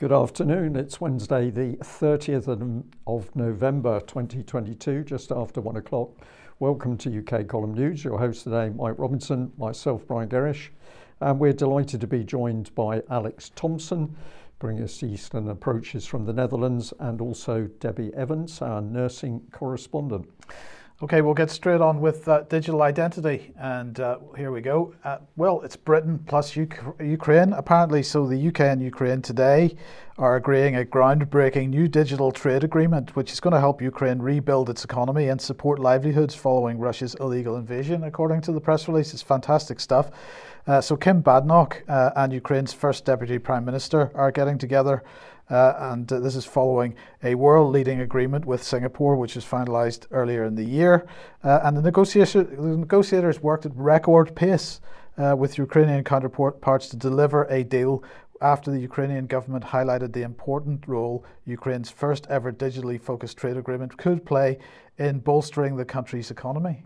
[0.00, 0.76] Good afternoon.
[0.76, 2.48] It's Wednesday, the 30th
[3.06, 6.12] of November 2022, just after one o'clock.
[6.58, 8.02] Welcome to UK Column News.
[8.02, 10.70] Your host today, Mike Robinson, myself, Brian Gerrish.
[11.20, 14.16] And we're delighted to be joined by Alex Thompson,
[14.58, 20.26] bringing us Eastern approaches from the Netherlands, and also Debbie Evans, our nursing correspondent.
[21.02, 23.54] Okay, we'll get straight on with uh, digital identity.
[23.58, 24.94] And uh, here we go.
[25.02, 28.02] Uh, well, it's Britain plus Ukraine, apparently.
[28.02, 29.76] So the UK and Ukraine today
[30.18, 34.68] are agreeing a groundbreaking new digital trade agreement, which is going to help Ukraine rebuild
[34.68, 39.14] its economy and support livelihoods following Russia's illegal invasion, according to the press release.
[39.14, 40.10] It's fantastic stuff.
[40.66, 45.02] Uh, so Kemi Badenoch uh, and Ukraine's first deputy prime minister are getting together
[45.50, 50.06] uh, and uh, this is following a world leading agreement with Singapore, which was finalised
[50.10, 51.06] earlier in the year.
[51.42, 54.80] Uh, and the, the, negotiators worked at record pace
[55.18, 58.04] uh, with Ukrainian counterparts to deliver a deal
[58.40, 63.96] after the Ukrainian government highlighted the important role Ukraine's first ever digitally focused trade agreement
[63.98, 64.58] could play
[64.98, 66.84] in bolstering the country's economy.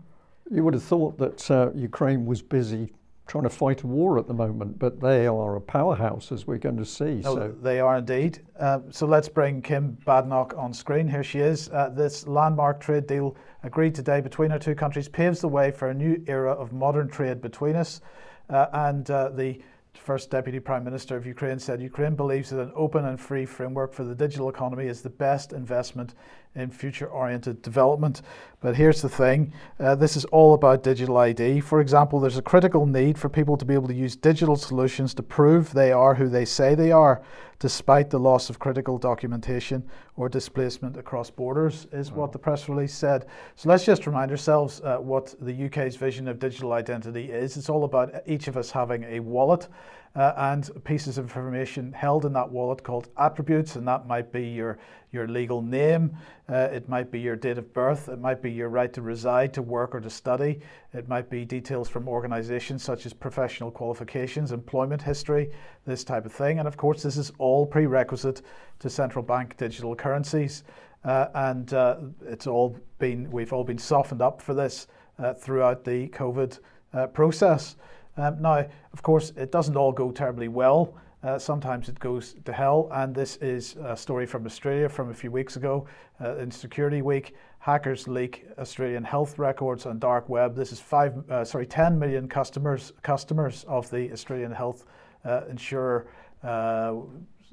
[0.51, 2.91] You would have thought that uh, Ukraine was busy
[3.27, 6.59] trying to fight a war at the moment, but they are a powerhouse, as we're
[6.59, 7.15] going to see.
[7.15, 7.55] No, so.
[7.61, 8.39] They are indeed.
[8.59, 11.07] Uh, so let's bring Kemi Badenoch on screen.
[11.07, 11.69] Here she is.
[11.69, 15.89] Uh, this landmark trade deal agreed today between our two countries paves the way for
[15.89, 18.01] a new era of modern trade between us.
[18.49, 19.59] Uh, and uh, the
[19.93, 23.93] first Deputy Prime Minister of Ukraine said Ukraine believes that an open and free framework
[23.93, 26.13] for the digital economy is the best investment
[26.55, 28.21] in future oriented development.
[28.61, 31.59] But here's the thing uh, this is all about digital ID.
[31.59, 35.13] For example, there's a critical need for people to be able to use digital solutions
[35.15, 37.21] to prove they are who they say they are,
[37.59, 39.83] despite the loss of critical documentation
[40.15, 42.21] or displacement across borders, is wow.
[42.21, 43.25] what the press release said.
[43.55, 47.57] So let's just remind ourselves uh, what the UK's vision of digital identity is.
[47.57, 49.67] It's all about each of us having a wallet
[50.15, 54.47] uh, and pieces of information held in that wallet called attributes, and that might be
[54.47, 54.77] your,
[55.11, 56.15] your legal name,
[56.49, 59.53] uh, it might be your date of birth, it might be your right to reside,
[59.53, 60.59] to work, or to study,
[60.93, 65.51] it might be details from organizations such as professional qualifications, employment history,
[65.85, 66.59] this type of thing.
[66.59, 68.41] And of course, this is all prerequisite
[68.79, 70.63] to central bank digital currencies.
[71.03, 74.87] Uh, and uh, it's all been, we've all been softened up for this
[75.19, 76.59] uh, throughout the COVID
[76.93, 77.75] uh, process.
[78.17, 80.95] Um, now, of course, it doesn't all go terribly well.
[81.23, 85.13] Uh, sometimes it goes to hell, and this is a story from Australia from a
[85.13, 85.87] few weeks ago
[86.21, 87.35] uh, in Security Week.
[87.57, 90.55] Hackers leak Australian health records on dark web.
[90.55, 94.85] This is five, uh, sorry, 10 million customers customers of the Australian health
[95.25, 96.05] uh, insurer.
[96.43, 96.93] Uh,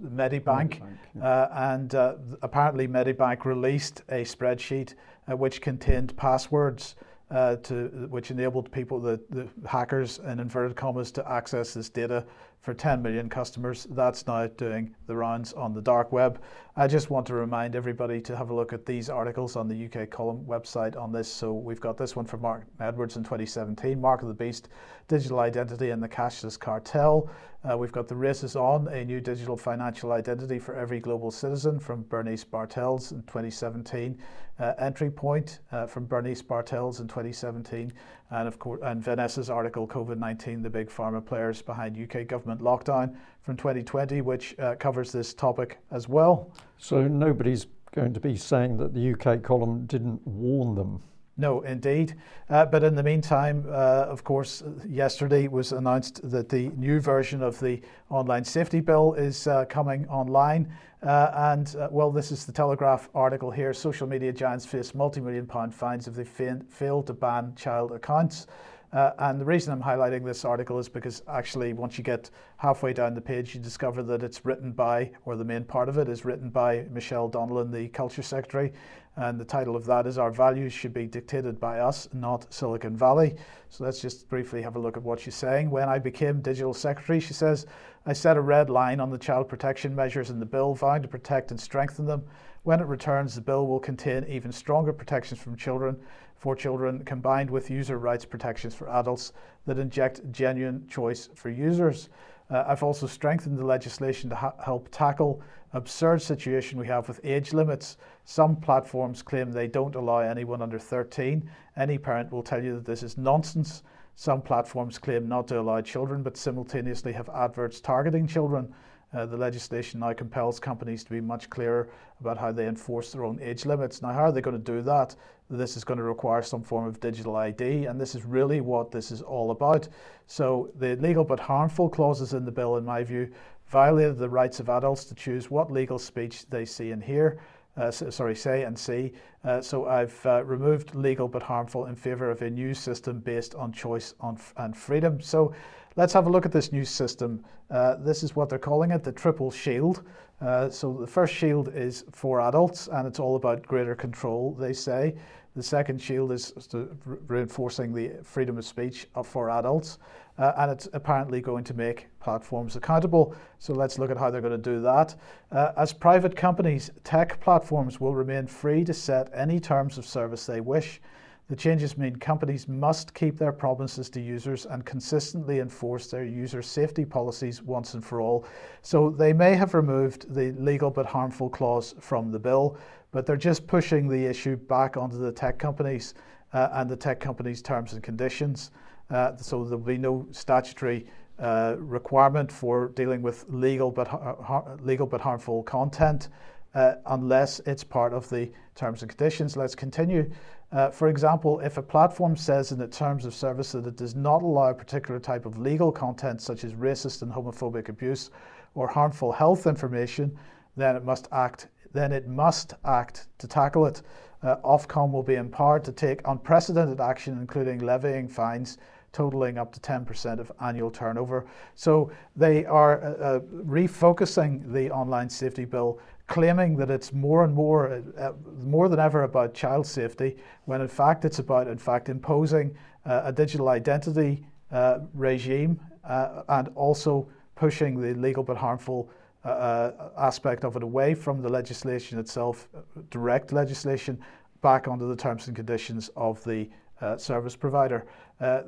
[0.02, 1.24] Medibank, Medibank yeah.
[1.24, 1.94] Uh, and
[2.42, 4.94] apparently Medibank released a spreadsheet
[5.28, 6.96] which contained passwords
[7.32, 12.24] uh, to which enabled people, the, the hackers in inverted commas, to access this data
[12.62, 13.88] for 10 million customers.
[13.90, 16.40] That's now doing the rounds on the dark web.
[16.76, 19.86] I just want to remind everybody to have a look at these articles on the
[19.86, 21.30] UK column website on this.
[21.30, 24.68] So we've got this one from Mark Edwards in 2017, Mark of the Beast,
[25.08, 27.28] Digital Identity and the Cashless Cartel.
[27.68, 31.30] Uh, we've got The Race is On, a new digital financial identity for every global
[31.30, 34.18] citizen from Bernice Bartels in 2017.
[34.58, 37.92] Uh, Entry Point uh, from Bernice Bartels in 2017.
[38.32, 43.14] And of course, and Vanessa's article, COVID-19, the big pharma players behind UK government lockdown
[43.42, 46.50] from 2020, which uh, covers this topic as well.
[46.78, 51.02] So nobody's going to be saying that the UK column didn't warn them.
[51.38, 52.14] No, indeed.
[52.50, 57.42] Uh, but in the meantime, uh, of course, yesterday was announced that the new version
[57.42, 60.70] of the online safety bill is uh, coming online.
[61.02, 63.72] Uh, and uh, well, this is the Telegraph article here.
[63.72, 66.24] Social media giants face multi million pound fines if they
[66.68, 68.46] fail to ban child accounts.
[68.92, 72.28] Uh, and the reason I'm highlighting this article is because actually, once you get
[72.58, 75.96] halfway down the page, you discover that it's written by, or the main part of
[75.96, 78.70] it is written by Michelle Donelan, the Culture Secretary.
[79.16, 82.96] And the title of that is Our Values Should Be Dictated by Us, Not Silicon
[82.96, 83.34] Valley.
[83.68, 85.70] So let's just briefly have a look at what she's saying.
[85.70, 87.66] When I became Digital Secretary, she says,
[88.06, 91.08] I set a red line on the child protection measures in the bill, vowing to
[91.08, 92.24] protect and strengthen them.
[92.62, 96.00] When it returns, the bill will contain even stronger protections from children
[96.42, 99.32] for children combined with user rights protections for adults
[99.66, 102.08] that inject genuine choice for users.
[102.52, 105.40] Uh, I've also strengthened the legislation to ha- help tackle
[105.72, 107.96] absurd situation we have with age limits.
[108.26, 111.48] Some platforms claim they don't allow anyone under 13.
[111.78, 113.82] Any parent will tell you that this is nonsense.
[114.16, 118.74] Some platforms claim not to allow children, but simultaneously have adverts targeting children.
[119.14, 121.88] Uh, the legislation now compels companies to be much clearer
[122.20, 124.02] about how they enforce their own age limits.
[124.02, 125.16] Now, how are they going to do that?
[125.52, 128.90] This is going to require some form of digital ID, and this is really what
[128.90, 129.88] this is all about.
[130.26, 133.30] So, the legal but harmful clauses in the bill, in my view,
[133.68, 137.38] violated the rights of adults to choose what legal speech they see and hear.
[137.76, 139.12] Uh, sorry, say and see.
[139.44, 143.54] Uh, so I've uh, removed legal but harmful in favour of a new system based
[143.54, 145.20] on choice on f- and freedom.
[145.22, 145.54] So
[145.96, 147.42] let's have a look at this new system.
[147.70, 150.02] Uh, this is what they're calling it, the triple shield.
[150.42, 154.54] Uh, so the first shield is for adults, and it's all about greater control.
[154.58, 155.14] They say
[155.54, 159.98] the second shield is re- reinforcing the freedom of speech for adults,
[160.38, 163.34] uh, and it's apparently going to make platforms accountable.
[163.58, 165.14] So let's look at how they're going to do that.
[165.50, 170.46] Uh, as private companies, tech platforms will remain free to set any terms of service
[170.46, 171.00] they wish.
[171.48, 176.62] The changes mean companies must keep their promises to users and consistently enforce their user
[176.62, 178.46] safety policies once and for all.
[178.80, 182.78] So they may have removed the legal but harmful clause from the bill,
[183.12, 186.14] but they're just pushing the issue back onto the tech companies
[186.52, 188.70] uh, and the tech companies' terms and conditions.
[189.10, 191.06] Uh, so there'll be no statutory
[191.38, 196.28] uh, requirement for dealing with legal but har- legal but harmful content
[196.74, 199.56] uh, unless it's part of the terms and conditions.
[199.56, 200.30] Let's continue.
[200.70, 204.14] Uh, for example, if a platform says in the terms of service that it does
[204.14, 208.30] not allow a particular type of legal content, such as racist and homophobic abuse
[208.74, 210.34] or harmful health information,
[210.76, 211.68] then it must act.
[211.92, 214.02] Then it must act to tackle it.
[214.42, 218.78] Uh, Ofcom will be empowered to take unprecedented action, including levying fines
[219.12, 221.46] totaling up to 10% of annual turnover.
[221.74, 227.54] So they are uh, uh, refocusing the online safety bill claiming that it's more and
[227.54, 232.08] more, uh, more than ever about child safety, when in fact it's about, in fact,
[232.08, 232.74] imposing
[233.04, 239.10] uh, a digital identity uh, regime uh, and also pushing the legal but harmful
[239.44, 242.68] uh, uh, aspect of it away from the legislation itself,
[243.10, 244.18] direct legislation,
[244.60, 246.68] back onto the terms and conditions of the
[247.16, 248.06] service provider.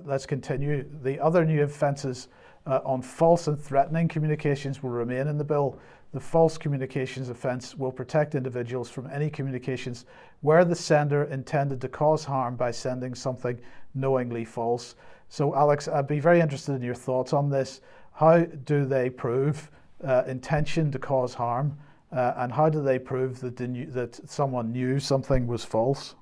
[0.04, 0.84] let's continue.
[1.02, 2.26] The other new offences
[2.66, 5.78] on false and threatening communications will remain in the bill
[6.14, 10.06] the false communications offence will protect individuals from any communications
[10.42, 13.58] where the sender intended to cause harm by sending something
[13.96, 14.94] knowingly false.
[15.28, 17.80] So, Alex, I'd be very interested in your thoughts on this.
[18.12, 19.72] How do they prove
[20.04, 21.78] uh, intention to cause harm,
[22.12, 26.14] uh, and how do they prove that, that someone knew something was false?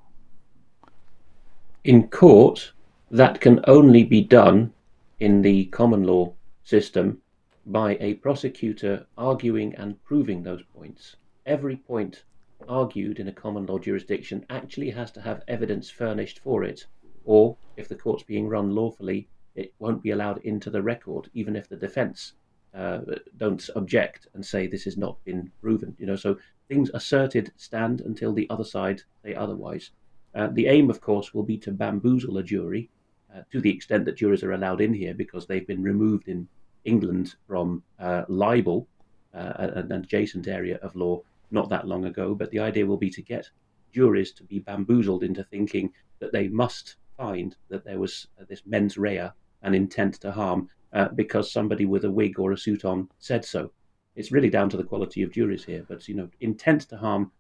[1.85, 2.73] In court,
[3.11, 4.73] that can only be done
[5.21, 6.33] in the common law
[6.65, 7.21] system
[7.67, 11.17] by a prosecutor arguing and proving those points.
[11.45, 12.25] Every point
[12.69, 16.87] argued in a common law jurisdiction actually has to have evidence furnished for it,
[17.25, 21.57] or if the court's being run lawfully, it won't be allowed into the record, even
[21.57, 22.33] if the defense
[22.75, 23.01] uh,
[23.37, 25.95] don't object and say this has not been proven.
[25.99, 26.39] You know, so
[26.69, 29.91] things asserted stand until the other side say otherwise.
[30.35, 32.89] Uh, the aim, of course, will be to bamboozle a jury
[33.35, 36.49] uh, to the extent that juries are allowed in here because they've been removed in
[36.85, 38.89] England from uh, libel,
[39.35, 41.21] uh, an adjacent area of law,
[41.51, 42.35] not that long ago.
[42.35, 43.51] But the idea will be to get
[43.93, 48.63] juries to be bamboozled into thinking that they must find that there was uh, this
[48.65, 49.31] mens rea,
[49.63, 53.45] an intent to harm, uh, because somebody with a wig or a suit on said
[53.45, 53.73] so.
[54.15, 55.85] It's really down to the quality of juries here.
[55.89, 57.33] But you know, intent to harm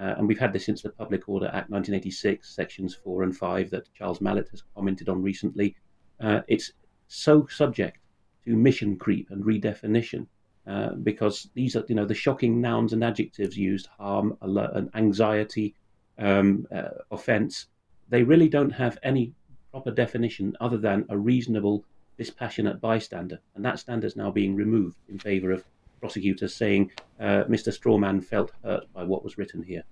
[0.00, 3.68] uh, and we've had this since the Public Order Act 1986, sections 4 and 5,
[3.70, 5.76] that Charles Malet has commented on recently.
[6.18, 6.72] Uh, it's
[7.08, 7.98] so subject
[8.46, 10.26] to mission creep and redefinition.
[10.66, 14.88] Uh, because these are, you know, the shocking nouns and adjectives used, harm, alert, and
[14.94, 15.74] anxiety,
[16.18, 17.66] um, uh, offence,
[18.08, 19.32] they really don't have any
[19.70, 21.84] proper definition other than a reasonable,
[22.20, 23.40] dispassionate bystander.
[23.54, 25.64] And that standard is now being removed in favour of
[26.00, 27.70] prosecutors saying uh, Mr.
[27.72, 29.84] Strawman felt hurt by what was written here.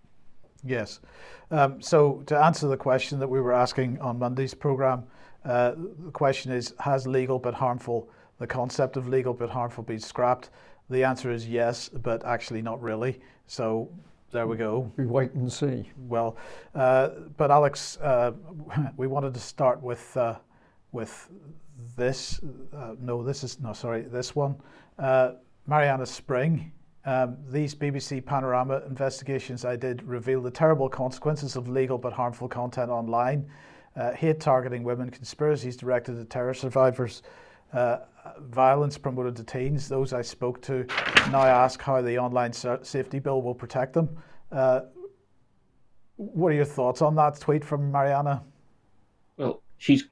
[0.62, 1.00] Yes.
[1.50, 5.04] Um, so, to answer the question that we were asking on Monday's programme,
[5.47, 5.73] uh,
[6.04, 10.50] the question is Has legal but harmful the concept of legal but harmful be scrapped?
[10.90, 13.20] The answer is yes, but actually not really.
[13.47, 13.90] So
[14.32, 14.92] there we go.
[14.99, 15.88] We wait and see.
[15.97, 16.37] Well,
[16.75, 17.08] uh,
[17.38, 18.32] but Alex, uh,
[18.99, 20.35] we wanted to start with uh,
[20.92, 21.30] with
[21.97, 22.40] this.
[22.75, 24.56] Uh, no, this is no, sorry, this one.
[24.99, 25.32] Uh,
[25.66, 26.73] Marianna Spring.
[27.04, 32.49] Um, these BBC Panorama investigations I did reveal the terrible consequences of legal but harmful
[32.49, 33.49] content online,
[33.97, 37.23] uh, hate targeting women, conspiracies directed at terror survivors
[37.73, 37.99] uh,
[38.40, 40.87] violence promoted to teens, those I spoke to
[41.30, 44.16] now ask how the online safety bill will protect them.
[44.50, 44.80] Uh,
[46.16, 48.42] what are your thoughts on that tweet from Marianna?
[49.37, 50.04] Well, she's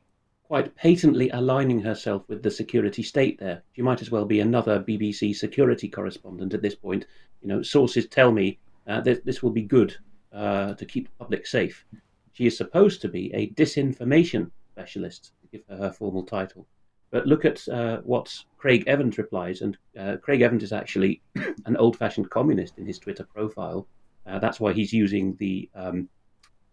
[0.46, 3.62] quite patently aligning herself with the security state there.
[3.72, 7.06] She might as well be another BBC security correspondent at this point.
[7.42, 9.96] You know, sources tell me uh, that this will be good
[10.32, 11.84] uh, to keep the public safe.
[12.32, 16.66] She is supposed to be a disinformation specialist, to give her her formal title.
[17.10, 21.22] But look at uh, what Craig Evans replies, and uh, Craig Evans is actually
[21.66, 23.88] an old-fashioned communist in his Twitter profile.
[24.26, 26.08] Uh, that's why he's using the um,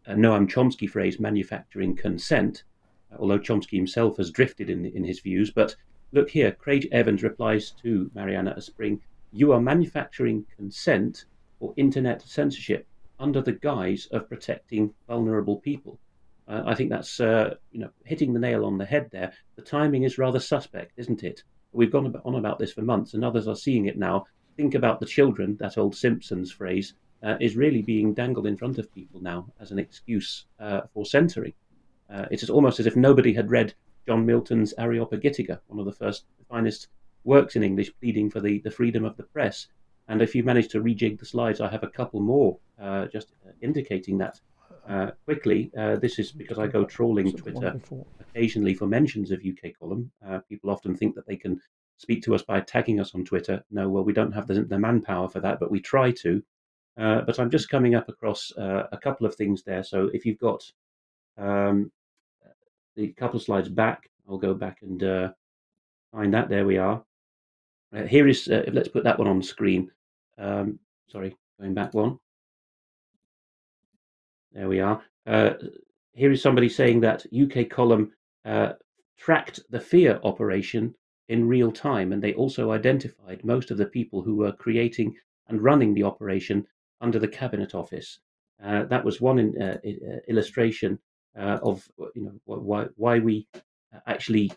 [0.08, 2.64] uh, Noam Chomsky phrase "manufacturing consent,"
[3.20, 5.52] although Chomsky himself has drifted in in his views.
[5.52, 5.76] But
[6.12, 9.02] look here, Craig Evans replies to Marianna Spring:
[9.32, 11.26] "You are manufacturing consent
[11.60, 12.88] for internet censorship
[13.20, 16.00] under the guise of protecting vulnerable people."
[16.48, 19.34] Uh, I think that's uh, you know hitting the nail on the head there.
[19.56, 21.44] The timing is rather suspect, isn't it?
[21.72, 24.26] We've gone on about this for months, and others are seeing it now.
[24.58, 25.58] Think about the children.
[25.58, 26.94] That old Simpsons phrase
[27.24, 31.06] uh, is really being dangled in front of people now as an excuse uh, for
[31.06, 31.54] censoring.
[32.10, 33.74] Uh, it is almost as if nobody had read
[34.08, 36.88] John Milton's Areopagitica, one of the first finest
[37.24, 39.68] works in English, pleading for the, the freedom of the press.
[40.08, 43.32] And if you manage to rejig the slides, I have a couple more uh, just
[43.62, 44.40] indicating that
[44.88, 47.80] uh, quickly, uh, this is because I go trawling Twitter
[48.20, 50.12] occasionally for mentions of UK column.
[50.28, 51.62] Uh, people often think that they can
[51.98, 53.64] speak to us by tagging us on Twitter.
[53.72, 56.44] No, well, we don't have the, the manpower for that, but we try to.
[56.98, 59.84] Uh, but I'm just coming up across uh, a couple of things there.
[59.84, 60.64] So if you've got
[61.38, 61.92] um,
[62.96, 65.30] the couple slides back, I'll go back and uh,
[66.12, 66.50] find that.
[66.50, 67.04] There we are.
[68.08, 69.92] here is, let's put that one on screen.
[70.38, 72.20] Um, sorry, going back one.
[74.54, 75.02] There we are.
[75.26, 75.54] Uh,
[76.14, 78.12] here is somebody saying that UK column
[78.46, 78.74] uh,
[79.18, 80.94] tracked the fear operation
[81.30, 85.16] in real time, and they also identified most of the people who were creating
[85.48, 86.66] and running the operation
[87.02, 88.20] under the cabinet office.
[88.64, 91.00] Uh, that was one in, uh, uh, illustration
[91.38, 93.48] uh, of you know why why we
[94.08, 94.52] actually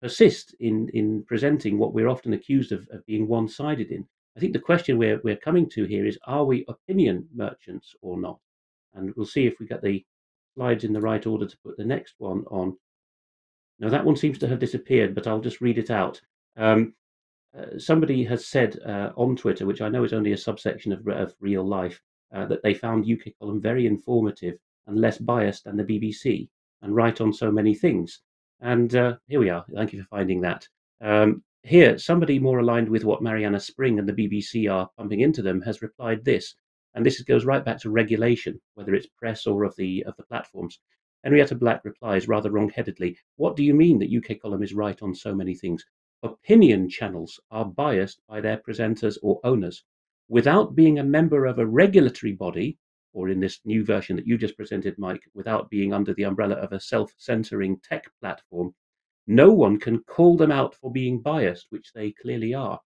[0.00, 4.06] persist in in presenting what we're often accused of, of being one-sided in.
[4.36, 8.18] I think the question we're we're coming to here is: Are we opinion merchants or
[8.18, 8.38] not?
[8.94, 10.04] And we'll see if we get the
[10.54, 12.76] slides in the right order to put the next one on.
[13.78, 16.20] Now, that one seems to have disappeared, but I'll just read it out.
[16.56, 16.94] Um,
[17.56, 21.06] uh, somebody has said uh, on Twitter, which I know is only a subsection of,
[21.08, 22.00] of real life,
[22.34, 24.54] uh, that they found UK column very informative
[24.86, 26.48] and less biased than the BBC
[26.82, 28.20] and right on so many things.
[28.60, 29.64] And uh, here we are.
[29.74, 30.66] Thank you for finding that.
[31.00, 35.42] Um, here, somebody more aligned with what Marianna Spring and the BBC are pumping into
[35.42, 36.54] them has replied this
[36.94, 40.24] and this goes right back to regulation, whether it's press or of the of the
[40.24, 40.78] platforms.
[41.24, 45.14] Henrietta Black replies rather wrong-headedly, "What do you mean that UK column is right on
[45.14, 45.86] so many things?
[46.22, 49.84] Opinion channels are biased by their presenters or owners.
[50.28, 52.76] Without being a member of a regulatory body,
[53.12, 56.54] or in this new version that you just presented, Mike, without being under the umbrella
[56.56, 58.74] of a self-censoring tech platform,
[59.26, 62.80] no one can call them out for being biased, which they clearly are.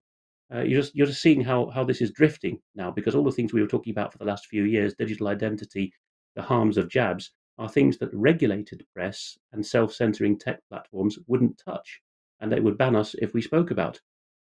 [0.53, 3.31] Uh, you're just you're just seeing how how this is drifting now because all the
[3.31, 5.91] things we were talking about for the last few years, digital identity,
[6.35, 12.01] the harms of jabs, are things that regulated press and self-censoring tech platforms wouldn't touch,
[12.39, 13.99] and they would ban us if we spoke about.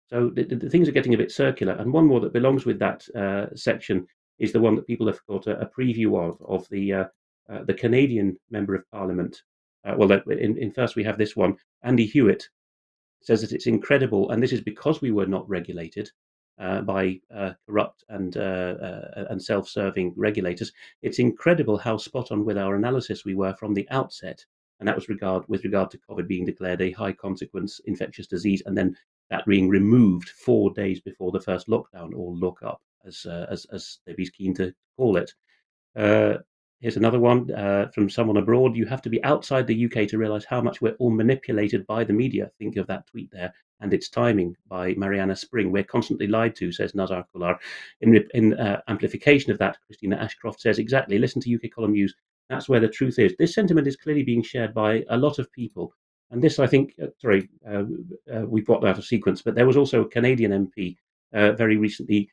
[0.08, 1.72] So the, the things are getting a bit circular.
[1.72, 4.06] And one more that belongs with that uh, section
[4.38, 7.04] is the one that people have got a, a preview of of the uh,
[7.48, 9.42] uh the Canadian member of Parliament.
[9.84, 12.48] Uh, well, in, in first we have this one, Andy Hewitt,
[13.20, 16.08] says that it's incredible, and this is because we were not regulated
[16.60, 20.72] uh, by uh, corrupt and and self-serving regulators.
[21.02, 24.44] It's incredible how spot on with our analysis we were from the outset,
[24.78, 28.62] and that was regard with regard to COVID being declared a high consequence infectious disease,
[28.66, 28.96] and then
[29.30, 33.66] that being removed four days before the first lockdown or lock up, as uh, as
[33.72, 35.32] as they'd keen to call it.
[35.96, 36.38] Uh,
[36.82, 38.74] Here's another one uh, from someone abroad.
[38.74, 42.02] You have to be outside the UK to realize how much we're all manipulated by
[42.02, 42.50] the media.
[42.58, 45.70] Think of that tweet there and its timing by Marianna Spring.
[45.70, 47.56] We're constantly lied to, says Nazar Kular.
[48.00, 52.16] In, in uh, amplification of that, Christina Ashcroft says, exactly, listen to UK column news.
[52.48, 53.34] That's where the truth is.
[53.38, 55.94] This sentiment is clearly being shared by a lot of people.
[56.32, 57.84] And this, I think, uh, sorry, uh,
[58.32, 60.96] uh, we've got out of sequence, but there was also a Canadian MP
[61.32, 62.28] uh, very recently,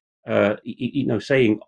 [0.63, 1.59] you know, saying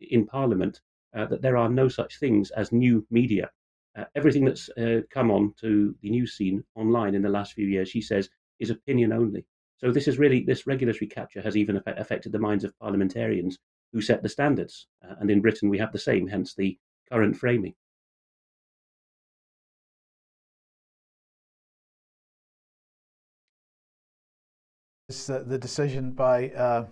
[0.00, 0.80] in Parliament
[1.14, 3.50] uh, that there are no such things as new media.
[3.96, 7.66] Uh, everything that's uh, come on to the news scene online in the last few
[7.66, 9.44] years, she says, is opinion only.
[9.76, 13.58] So this is really this regulatory capture has even affected the minds of parliamentarians
[13.92, 16.26] who set the standards, uh, and in Britain we have the same.
[16.28, 16.78] Hence the
[17.10, 17.74] current framing.
[25.08, 26.86] the decision by uh,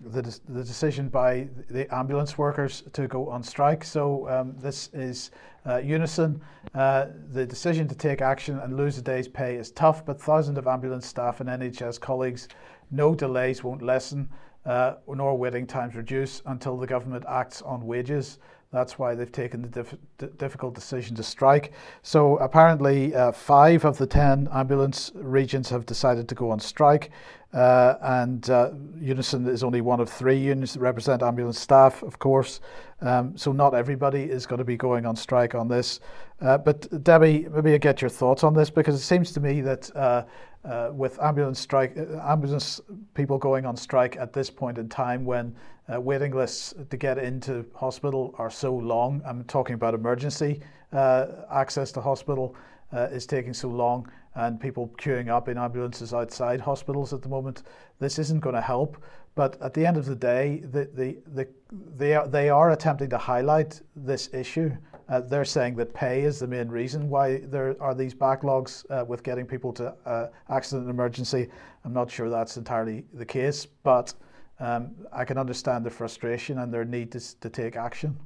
[0.00, 3.84] the, the decision by the ambulance workers to go on strike.
[3.84, 5.30] So um, this is
[5.66, 6.40] uh, unison.
[6.74, 10.58] Uh, the decision to take action and lose a day's pay is tough, but thousands
[10.58, 12.48] of ambulance staff and NHS colleagues
[12.90, 14.28] no delays won't lessen,
[14.64, 18.38] uh, nor waiting times reduce until the government acts on wages.
[18.70, 21.72] That's why they've taken the dif- difficult decision to strike.
[22.02, 27.10] So apparently, uh, five of the ten ambulance regions have decided to go on strike.
[27.52, 32.18] Uh, and uh, Unison is only one of three unions that represent ambulance staff, of
[32.18, 32.60] course.
[33.00, 36.00] Um, so not everybody is going to be going on strike on this.
[36.42, 39.62] Uh, but Debbie, maybe I get your thoughts on this because it seems to me
[39.62, 40.24] that uh,
[40.64, 42.80] uh, with ambulance strike, uh, ambulance
[43.14, 45.54] people going on strike at this point in time when
[45.90, 49.22] waiting lists to get into hospital are so long.
[49.24, 50.60] I'm talking about emergency
[50.92, 52.54] access to hospital
[52.92, 57.28] uh, is taking so long, and people queuing up in ambulances outside hospitals at the
[57.28, 57.64] moment.
[57.98, 59.02] This isn't going to help.
[59.34, 61.48] But at the end of the day, the, the, the,
[61.96, 64.76] they, are, they are attempting to highlight this issue.
[65.08, 69.04] Uh, they're saying that pay is the main reason why there are these backlogs uh,
[69.04, 71.48] with getting people to uh, accident and emergency.
[71.84, 74.12] I'm not sure that's entirely the case, but
[74.58, 78.18] um, I can understand the frustration and their need to, to take action.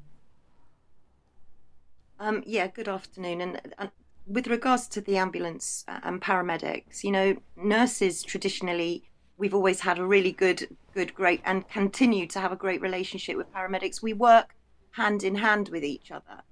[2.18, 3.42] Um, yeah, good afternoon.
[3.42, 3.90] And, and,
[4.26, 9.02] with regards to the ambulance uh, and paramedics, you know, nurses traditionally,
[9.36, 13.36] we've always had a really good, good, great, and continue to have a great relationship
[13.36, 14.02] with paramedics.
[14.02, 14.54] We work
[14.92, 16.42] hand in hand with each other.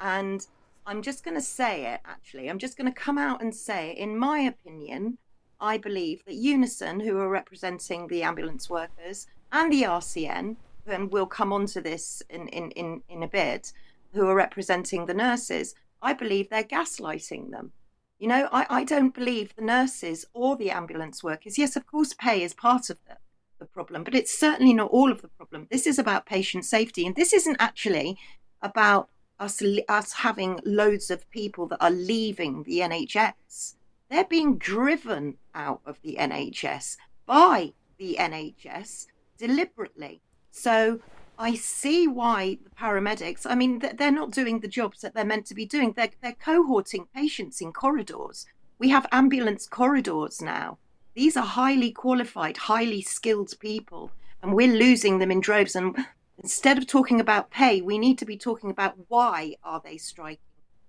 [0.00, 0.46] And
[0.86, 2.48] I'm just going to say it, actually.
[2.48, 5.18] I'm just going to come out and say, in my opinion,
[5.60, 10.56] I believe that Unison, who are representing the ambulance workers, and the RCN,
[10.86, 13.72] and we'll come on to this in, in, in, in a bit,
[14.14, 17.72] who are representing the nurses, I believe they're gaslighting them.
[18.18, 21.56] You know, I, I don't believe the nurses or the ambulance workers.
[21.56, 23.16] Yes, of course, pay is part of the,
[23.58, 25.66] the problem, but it's certainly not all of the problem.
[25.70, 28.18] This is about patient safety, and this isn't actually
[28.60, 33.74] about us us having loads of people that are leaving the NHS.
[34.10, 39.06] They're being driven out of the NHS by the NHS
[39.38, 40.20] deliberately.
[40.50, 41.00] So
[41.40, 45.46] I see why the paramedics, I mean, they're not doing the jobs that they're meant
[45.46, 45.92] to be doing.
[45.92, 48.46] They're, they're cohorting patients in corridors.
[48.78, 50.78] We have ambulance corridors now.
[51.14, 54.12] These are highly qualified, highly skilled people,
[54.42, 55.74] and we're losing them in droves.
[55.74, 55.96] And
[56.42, 60.44] instead of talking about pay, we need to be talking about why are they striking?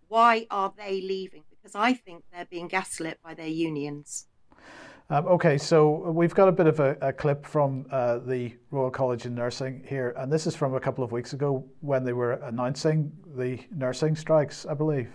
[0.10, 1.44] Why are they leaving?
[1.62, 4.28] because I think they're being gaslit by their unions.
[5.12, 8.90] Um, okay, so we've got a bit of a, a clip from uh, the Royal
[8.90, 12.14] College of Nursing here, and this is from a couple of weeks ago when they
[12.14, 15.10] were announcing the nursing strikes, I believe.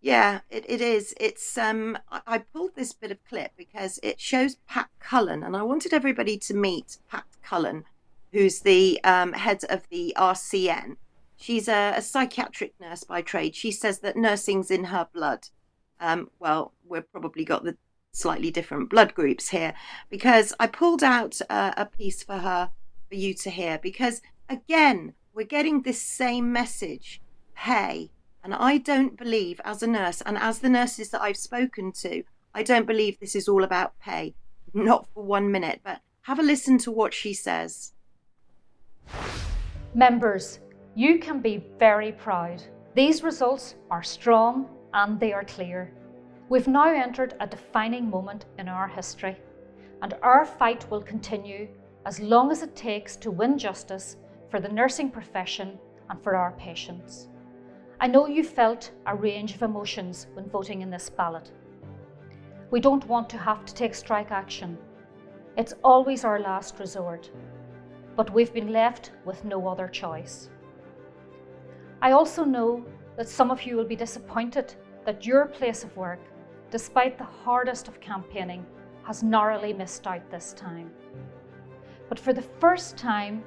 [0.00, 1.14] Yeah, it, it is.
[1.20, 5.62] It's um I, pulled this bit of clip because it shows Pat Cullen, and I
[5.62, 7.84] wanted everybody to meet Pat Cullen,
[8.32, 10.96] who's the um, head of the RCN,
[11.36, 13.54] She's a, a, psychiatric nurse by trade.
[13.54, 15.46] She says that nursing's in her blood.
[16.00, 17.76] Um, well, we've probably got the
[18.12, 19.74] slightly different blood groups here
[20.08, 22.70] because I pulled out uh, a piece for her
[23.08, 27.20] for you to hear because again, we're getting this same message
[27.54, 28.10] pay.
[28.42, 32.24] And I don't believe, as a nurse and as the nurses that I've spoken to,
[32.54, 34.34] I don't believe this is all about pay.
[34.72, 37.92] Not for one minute, but have a listen to what she says.
[39.94, 40.60] Members,
[40.94, 42.62] you can be very proud.
[42.94, 45.92] These results are strong and they are clear.
[46.50, 49.36] We've now entered a defining moment in our history,
[50.02, 51.68] and our fight will continue
[52.06, 54.16] as long as it takes to win justice
[54.50, 57.28] for the nursing profession and for our patients.
[58.00, 61.52] I know you felt a range of emotions when voting in this ballot.
[62.72, 64.76] We don't want to have to take strike action.
[65.56, 67.30] It's always our last resort,
[68.16, 70.50] but we've been left with no other choice.
[72.02, 72.84] I also know
[73.16, 74.74] that some of you will be disappointed
[75.06, 76.18] that your place of work,
[76.70, 78.64] despite the hardest of campaigning,
[79.02, 80.90] has narrowly missed out this time.
[82.08, 83.42] But for the first time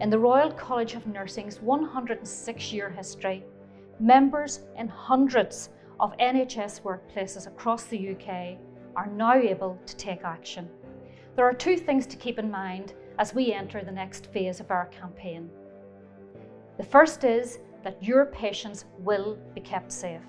[0.00, 3.44] in the Royal College of Nursing's 106 year history,
[3.98, 8.58] members in hundreds of NHS workplaces across the UK
[8.94, 10.68] are now able to take action.
[11.34, 14.70] There are two things to keep in mind as we enter the next phase of
[14.70, 15.50] our campaign.
[16.76, 20.22] The first is that your patients will be kept safe.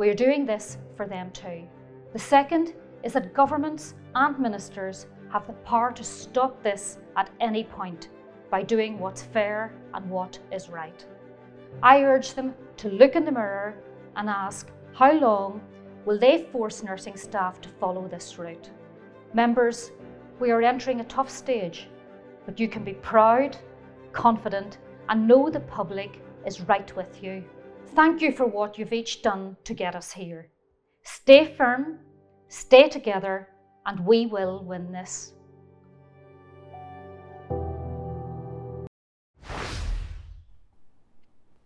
[0.00, 1.68] We are doing this for them too.
[2.14, 2.72] The second
[3.04, 8.08] is that governments and ministers have the power to stop this at any point
[8.50, 11.04] by doing what's fair and what is right.
[11.82, 13.74] I urge them to look in the mirror
[14.16, 15.60] and ask how long
[16.06, 18.70] will they force nursing staff to follow this route?
[19.34, 19.90] Members,
[20.38, 21.88] we are entering a tough stage,
[22.46, 23.54] but you can be proud,
[24.12, 24.78] confident,
[25.10, 27.44] and know the public is right with you.
[27.94, 30.48] Thank you for what you've each done to get us here.
[31.02, 31.98] Stay firm,
[32.48, 33.48] stay together,
[33.84, 35.34] and we will win this.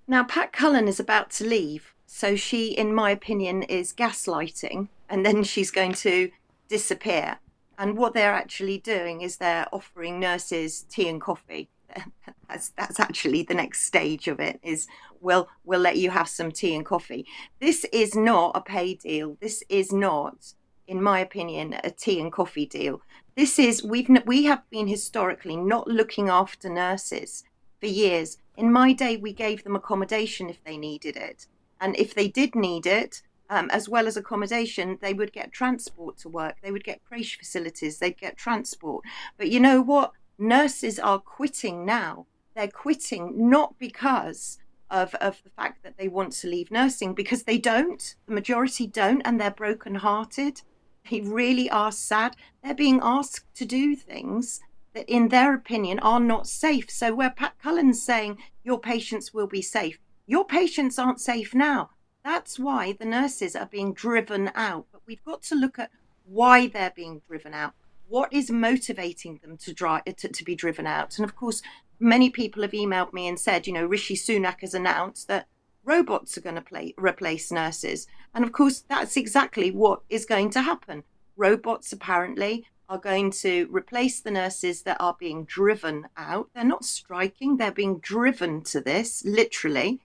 [0.07, 1.95] Now, Pat Cullen is about to leave.
[2.07, 6.31] So she, in my opinion, is gaslighting and then she's going to
[6.69, 7.39] disappear.
[7.79, 11.69] And what they're actually doing is they're offering nurses tea and coffee.
[12.49, 14.61] That's that's actually the next stage of it.
[14.63, 14.87] Is
[15.21, 17.27] we'll we'll let you have some tea and coffee.
[17.61, 19.37] This is not a pay deal.
[19.41, 20.53] This is not,
[20.87, 23.01] in my opinion, a tea and coffee deal.
[23.35, 27.45] This is we've we have been historically not looking after nurses
[27.81, 28.37] for years.
[28.57, 31.47] In my day, we gave them accommodation if they needed it,
[31.81, 36.19] and if they did need it, um, as well as accommodation, they would get transport
[36.19, 36.57] to work.
[36.63, 37.99] They would get creche facilities.
[37.99, 39.05] They'd get transport.
[39.37, 40.13] But you know what?
[40.39, 42.27] Nurses are quitting now.
[42.57, 44.59] They're quitting not because
[44.91, 48.15] of, of the fact that they want to leave nursing, because they don't.
[48.27, 50.63] The majority don't, and they're broken-hearted.
[51.11, 52.37] They really are sad.
[52.63, 54.61] They're being asked to do things
[54.95, 56.91] that, in their opinion, are not safe.
[56.91, 61.91] So, where Pat Cullen's saying your patients will be safe, your patients aren't safe now.
[62.25, 64.87] That's why the nurses are being driven out.
[64.91, 65.91] But we've got to look at
[66.25, 67.75] why they're being driven out.
[68.09, 71.19] What is motivating them to, drive, to, to be driven out?
[71.19, 71.63] And of course,
[71.99, 75.49] many people have emailed me and said, you know, Rishi Sunak has announced that
[75.85, 78.07] robots are going to play, replace nurses.
[78.35, 81.05] And of course, that's exactly what is going to happen.
[81.37, 86.49] Robots apparently are going to replace the nurses that are being driven out.
[86.55, 90.01] They're not striking, they're being driven to this, literally.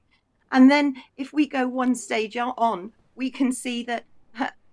[0.52, 4.06] And then if we go one stage on, we can see that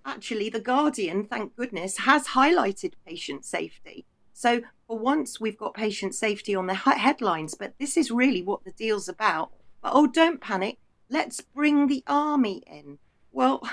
[0.07, 4.07] actually the Guardian, thank goodness, has highlighted patient safety.
[4.33, 8.65] So for once, we've got patient safety on the headlines, but this is really what
[8.65, 9.51] the deal's about.
[9.83, 10.79] But oh, don't panic.
[11.11, 12.99] Let's bring the army in.
[13.33, 13.69] Well,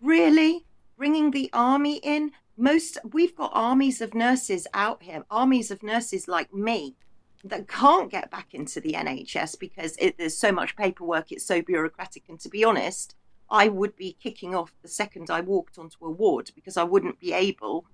[0.00, 0.66] really?
[0.96, 2.32] Bringing the army in?
[2.56, 6.96] Most, we've got armies of nurses out here, armies of nurses like me
[7.44, 11.60] that can't get back into the NHS because it, there's so much paperwork, it's so
[11.60, 12.24] bureaucratic.
[12.28, 13.16] And to be honest,
[13.52, 17.20] I would be kicking off the second I walked onto a ward because I wouldn't
[17.20, 17.84] be able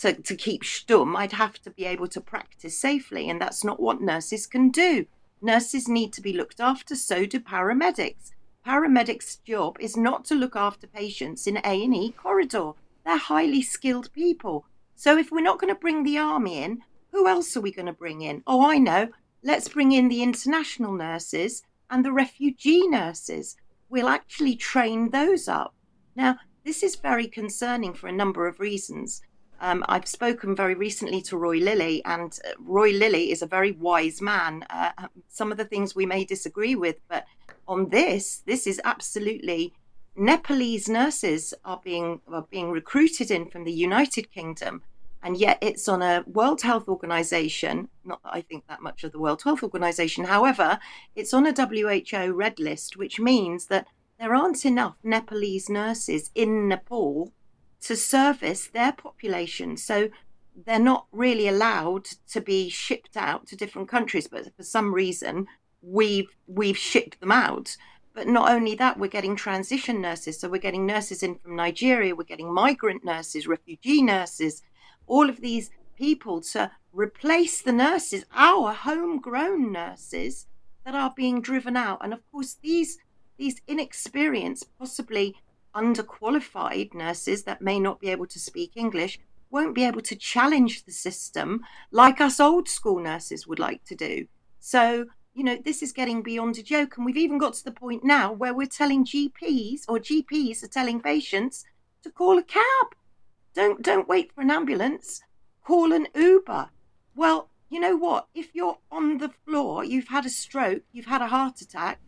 [0.00, 1.16] to, to keep stum.
[1.16, 5.06] I'd have to be able to practice safely, and that's not what nurses can do.
[5.40, 8.32] Nurses need to be looked after, so do paramedics.
[8.66, 12.72] Paramedics' job is not to look after patients in A&E corridor.
[13.06, 14.66] They're highly skilled people.
[14.96, 17.86] So if we're not going to bring the army in, who else are we going
[17.86, 18.42] to bring in?
[18.46, 19.08] Oh, I know.
[19.42, 23.56] Let's bring in the international nurses and the refugee nurses.
[23.88, 25.74] We'll actually train those up.
[26.14, 29.22] Now, this is very concerning for a number of reasons.
[29.60, 33.72] Um, I've spoken very recently to Roy Lilley, and uh, Roy Lilley is a very
[33.72, 34.66] wise man.
[34.68, 37.24] Uh, um, some of the things we may disagree with, but
[37.66, 39.72] on this, this is absolutely
[40.16, 44.82] Nepalese nurses are being are being recruited in from the United Kingdom
[45.26, 47.88] and yet it's on a World Health Organization.
[48.04, 50.22] Not that I think that much of the World Health Organization.
[50.22, 50.78] However,
[51.16, 53.88] it's on a WHO red list, which means that
[54.20, 57.32] there aren't enough Nepalese nurses in Nepal
[57.80, 59.76] to service their population.
[59.76, 60.10] So
[60.54, 65.48] they're not really allowed to be shipped out to different countries, but for some reason
[65.82, 67.76] we've we've shipped them out.
[68.14, 70.38] But not only that, we're getting transition nurses.
[70.38, 74.62] So we're getting nurses in from Nigeria, we're getting migrant nurses, refugee nurses,
[75.06, 80.46] all of these people to replace the nurses, our homegrown nurses
[80.84, 82.00] that are being driven out.
[82.02, 82.98] And of course, these
[83.38, 85.36] these inexperienced, possibly
[85.74, 89.18] underqualified nurses that may not be able to speak English
[89.50, 93.94] won't be able to challenge the system like us old school nurses would like to
[93.94, 94.26] do.
[94.58, 96.96] So, you know, this is getting beyond a joke.
[96.96, 100.68] And we've even got to the point now where we're telling GPs or GPs are
[100.68, 101.64] telling patients
[102.02, 102.86] to call a cab.
[103.56, 105.22] Don't don't wait for an ambulance.
[105.64, 106.68] Call an Uber.
[107.14, 108.28] Well, you know what?
[108.34, 111.98] If you're on the floor, you've had a stroke, you've had a heart attack,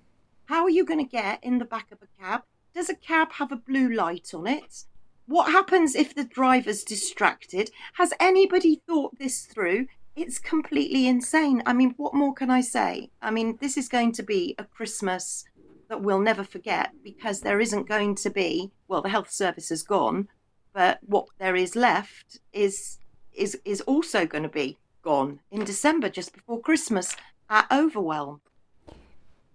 [0.45, 2.43] how are you going to get in the back of a cab?
[2.75, 4.85] Does a cab have a blue light on it?
[5.25, 7.71] What happens if the driver's distracted?
[7.95, 9.87] Has anybody thought this through?
[10.15, 11.63] It's completely insane.
[11.65, 13.11] I mean, what more can I say?
[13.23, 15.47] I mean, this is going to be a Christmas
[15.89, 19.83] that we'll never forget because there isn't going to be, well, the health service has
[19.83, 20.29] gone,
[20.73, 22.99] but what there is left is
[23.33, 27.17] is is also going to be gone in December, just before Christmas,
[27.49, 28.41] at Overwhelm.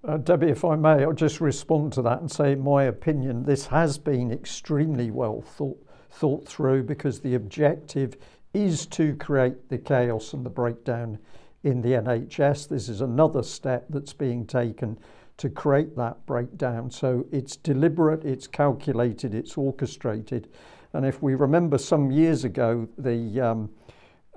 [0.06, 3.44] Uh, Debbie, if I may, I'll just respond to that and say, in my opinion,
[3.44, 5.78] this has been extremely well thought
[6.12, 8.16] thought through because the objective
[8.54, 11.18] is to create the chaos and the breakdown
[11.64, 12.68] in the NHS.
[12.68, 15.00] This is another step that's being taken
[15.38, 16.92] to create that breakdown.
[16.92, 20.50] So it's deliberate, it's calculated, it's orchestrated.
[20.94, 23.70] And if we remember some years ago, the um,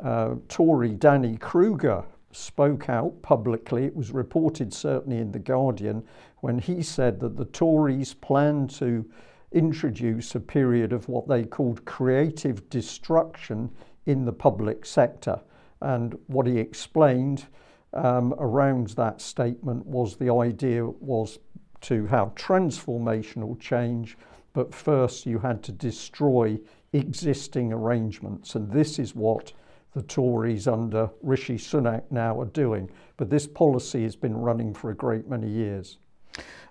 [0.03, 3.85] uh, Tory Danny Kruger spoke out publicly.
[3.85, 6.03] It was reported certainly in The Guardian
[6.41, 9.05] when he said that the Tories planned to
[9.53, 13.71] introduce a period of what they called creative destruction
[14.07, 15.41] in the public sector.
[15.81, 17.47] And what he explained
[17.93, 21.39] um, around that statement was the idea was
[21.83, 24.17] to have transformational change,
[24.57, 26.59] but first you had to destroy
[26.95, 28.55] existing arrangements.
[28.55, 29.53] And this is what
[29.93, 32.89] the Tories under Rishi Sunak now are doing.
[33.19, 35.99] But this policy has been running for a great many years.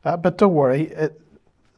[0.03, 1.21] Uh, but don't worry, it,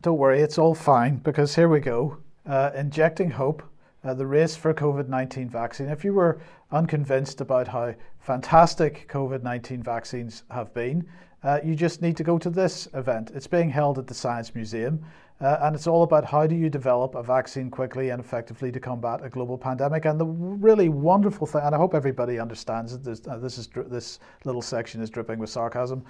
[0.01, 2.19] don't worry, it's all fine because here we go.
[2.45, 3.61] Uh, injecting hope,
[4.05, 5.89] uh, the race for COVID 19 vaccine.
[5.89, 6.39] If you were
[6.71, 11.05] unconvinced about how fantastic COVID 19 vaccines have been,
[11.43, 13.31] uh, you just need to go to this event.
[13.33, 15.03] It's being held at the Science Museum.
[15.39, 18.79] Uh, and it's all about how do you develop a vaccine quickly and effectively to
[18.79, 20.05] combat a global pandemic.
[20.05, 22.97] And the really wonderful thing, and I hope everybody understands.
[22.97, 26.03] This, uh, this is this little section is dripping with sarcasm,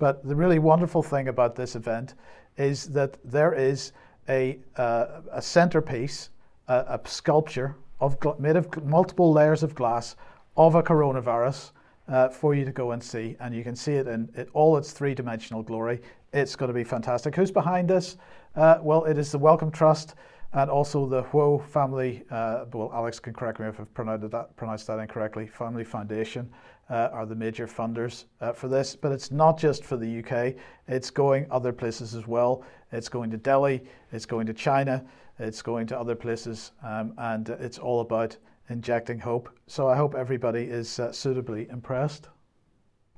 [0.00, 2.14] but the really wonderful thing about this event
[2.56, 3.92] is that there is
[4.28, 6.30] a uh, a centerpiece,
[6.66, 10.16] a, a sculpture of made of multiple layers of glass
[10.56, 11.70] of a coronavirus.
[12.08, 14.76] Uh, for you to go and see, and you can see it in it, all
[14.76, 16.00] its three-dimensional glory.
[16.32, 17.34] It's going to be fantastic.
[17.36, 18.16] Who's behind this?
[18.56, 20.16] Uh, well, it is the Wellcome Trust
[20.54, 24.54] and also the Huo Family, uh, well, Alex can correct me if I've pronounced that,
[24.56, 26.50] pronounced that incorrectly, Family Foundation
[26.90, 28.94] uh, are the major funders uh, for this.
[28.94, 30.54] But it's not just for the UK,
[30.88, 32.64] it's going other places as well.
[32.92, 35.02] It's going to Delhi, it's going to China,
[35.38, 38.36] it's going to other places, um, and it's all about
[38.72, 39.48] injecting hope.
[39.66, 42.28] So I hope everybody is uh, suitably impressed.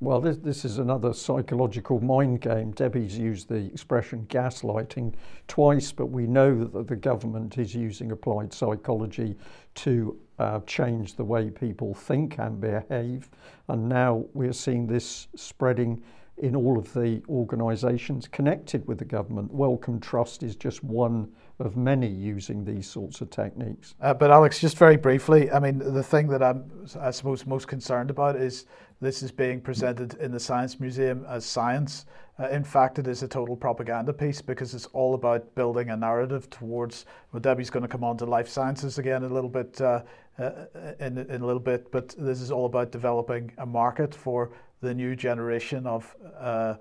[0.00, 2.72] Well, this, this is another psychological mind game.
[2.72, 5.14] Debbie's used the expression gaslighting
[5.48, 9.36] twice, but we know that the government is using applied psychology
[9.76, 13.30] to uh, change the way people think and behave.
[13.68, 16.02] And now we're seeing this spreading
[16.38, 19.54] in all of the organisations connected with the government.
[19.54, 23.94] Wellcome Trust is just one of many using these sorts of techniques.
[24.00, 26.64] Uh, but Alex, just very briefly, I mean, the thing that I'm,
[27.00, 28.66] I suppose, most concerned about is
[29.00, 32.06] this is being presented in the Science Museum as science.
[32.38, 35.96] Uh, in fact, it is a total propaganda piece because it's all about building a
[35.96, 37.06] narrative towards.
[37.32, 40.02] Well, Debbie's going to come on to life sciences again a little bit uh,
[40.38, 40.52] uh,
[40.98, 44.92] in, in a little bit, but this is all about developing a market for the
[44.92, 46.74] new generation of uh,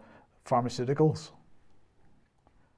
[0.45, 1.29] pharmaceuticals.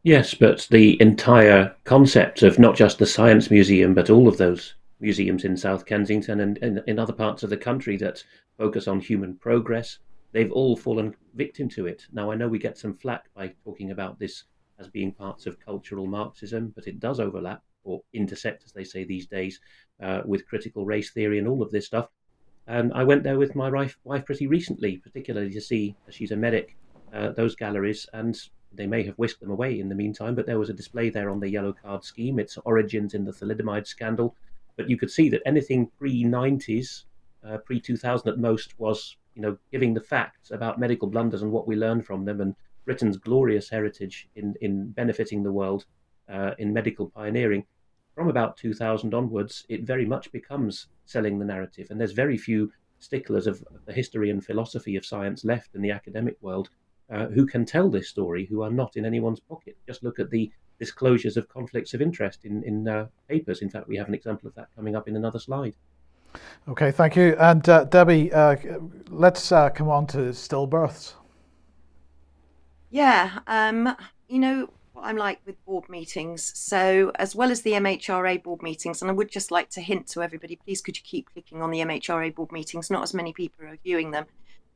[0.05, 4.75] Yes, but the entire concept of not just the Science Museum, but all of those
[4.99, 8.23] museums in South Kensington and in, other parts of the country that
[8.55, 9.97] focus on human progress,
[10.31, 12.05] they've all fallen victim to it.
[12.13, 14.43] Now, I know we get some flack by talking about this
[14.77, 19.05] as being parts of cultural Marxism, but it does overlap or intersect, as they say
[19.05, 19.59] these days,
[20.03, 22.09] uh, with critical race theory and all of this stuff.
[22.67, 26.29] And I went there with my wife, wife pretty recently, particularly to see, as she's
[26.29, 26.77] a medic,
[27.11, 28.39] uh, those galleries, and
[28.75, 31.29] they may have whisked them away in the meantime, but there was a display there
[31.29, 34.35] on the yellow card scheme, its origins in the thalidomide scandal.
[34.75, 37.03] But you could see that anything pre 90s,
[37.47, 41.51] uh, pre 2000 at most, was you know giving the facts about medical blunders and
[41.51, 45.85] what we learned from them, and Britain's glorious heritage in in benefiting the world
[46.29, 47.65] uh, in medical pioneering.
[48.15, 52.71] From about 2000 onwards, it very much becomes selling the narrative, and there's very few
[52.99, 56.69] sticklers of the history and philosophy of science left in the academic world
[57.11, 59.77] uh, who can tell this story who are not in anyone's pocket.
[59.87, 63.61] Just look at the disclosures of conflicts of interest in, in uh, papers.
[63.61, 65.75] In fact, we have an example of that coming up in another slide.
[66.67, 67.35] Okay, thank you.
[67.39, 68.55] And uh, Debbie, uh,
[69.09, 71.13] let's uh, come on to stillbirths.
[72.89, 73.95] Yeah, um,
[74.27, 76.51] you know what I'm like with board meetings.
[76.57, 80.07] So, as well as the MHRA board meetings, and I would just like to hint
[80.07, 82.89] to everybody please could you keep clicking on the MHRA board meetings?
[82.89, 84.25] Not as many people are viewing them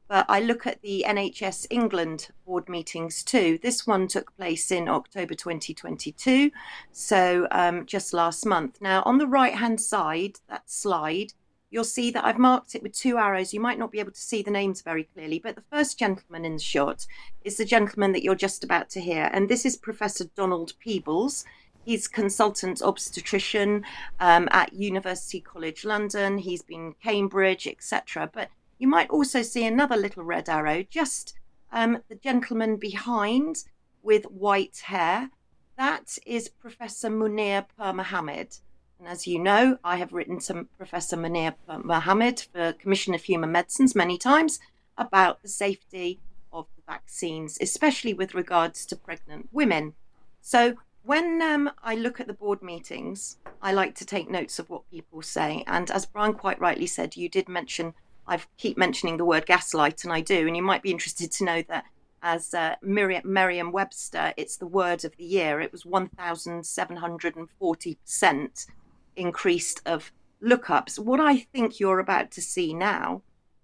[0.09, 3.59] but I look at the NHS England board meetings too.
[3.61, 6.49] This one took place in October 2022,
[6.91, 8.79] so um, just last month.
[8.81, 11.33] Now, on the right hand side, that slide,
[11.69, 13.53] you'll see that I've marked it with two arrows.
[13.53, 16.43] You might not be able to see the names very clearly, but the first gentleman
[16.43, 17.05] in the shot
[17.43, 21.45] is the gentleman that you're just about to hear, and this is Professor Donald Peebles.
[21.85, 23.83] He's consultant obstetrician
[24.19, 26.37] um, at University College London.
[26.39, 28.29] He's been Cambridge, etc.
[28.31, 31.37] But you might also see another little red arrow, just
[31.71, 33.65] um, the gentleman behind
[34.01, 35.29] with white hair.
[35.77, 38.59] That is Professor Munir Pirmohamed.
[38.97, 43.51] And as you know, I have written to Professor Munir Pirmohamed for Commission of Human
[43.51, 44.59] Medicines many times
[44.97, 46.19] about the safety
[46.51, 49.93] of the vaccines, especially with regards to pregnant women.
[50.41, 54.69] So when um, I look at the board meetings, I like to take notes of
[54.69, 55.63] what people say.
[55.67, 57.93] And as Brian quite rightly said, you did mention
[58.29, 60.45] I keep mentioning the word gaslight, and I do.
[60.47, 61.85] And you might be interested to know that
[62.21, 65.59] as uh, Merriam Webster, it's the word of the year.
[65.59, 68.67] It was 1,740%
[69.15, 70.11] increased of
[70.43, 70.99] lookups.
[70.99, 73.21] What I think you're about to see now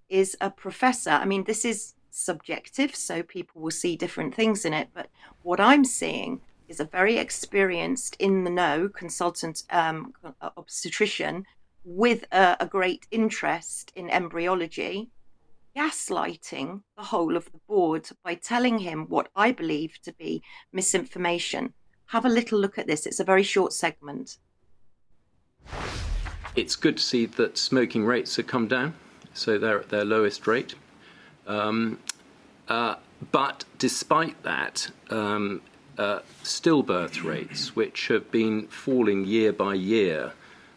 [0.10, 1.12] is a professor.
[1.12, 4.90] I mean, this is subjective, so people will see different things in it.
[4.96, 5.10] But
[5.44, 10.14] what I'm seeing is a very experienced, in the know consultant um,
[10.58, 11.46] obstetrician
[11.86, 15.10] with a, a great interest in embryology
[15.78, 21.74] gaslighting the whole of the board by telling him what I believe to be misinformation.
[22.08, 23.06] Have a little look at this.
[23.06, 24.38] It's a very short segment.
[26.56, 28.94] It's good to see that smoking rates have come down,
[29.34, 30.76] so they're at their lowest rate.
[31.46, 32.00] Um,
[32.70, 32.96] uh,
[33.32, 35.62] but despite that, um,
[35.98, 40.34] uh, stillbirth rates, which have been falling year by year,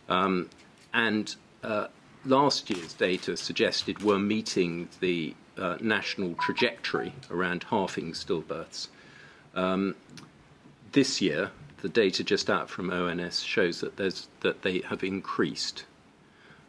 [0.08, 0.48] um,
[0.92, 1.88] and uh,
[2.24, 8.88] last year's data suggested we're meeting the uh, national trajectory around halving stillbirths.
[9.54, 9.96] Um,
[10.92, 11.50] this year,
[11.82, 15.84] the data just out from ONS shows that, that they have increased.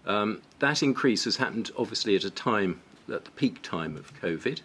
[0.05, 4.61] Um, that increase has happened obviously at a time, at the peak time of COVID.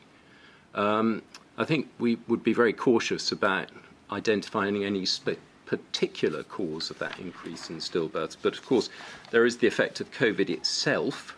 [0.74, 1.22] Um,
[1.56, 3.68] I think we would be very cautious about
[4.10, 5.40] identifying any sp-
[5.76, 8.36] particular cause of that increase in stillbirths.
[8.40, 8.90] But of course,
[9.30, 11.36] there is the effect of COVID itself,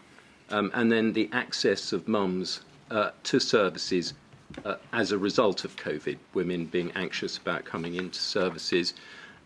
[0.50, 4.14] um, and then the access of mums uh, to services
[4.64, 8.94] uh, as a result of COVID, women being anxious about coming into services.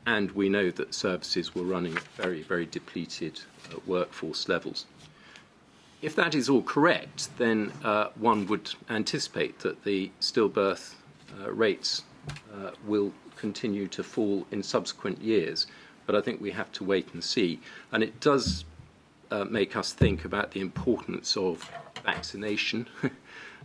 [0.07, 4.87] And we know that services were running at very, very depleted uh, workforce levels.
[6.03, 10.95] If that is all correct, then uh, one would anticipate that the stillbirth
[11.39, 12.03] uh, rates
[12.55, 15.67] uh, will continue to fall in subsequent years.
[16.07, 17.61] But I think we have to wait and see.
[17.93, 18.65] And it does
[19.31, 21.71] uh, make us think about the importance of
[22.05, 22.87] vaccination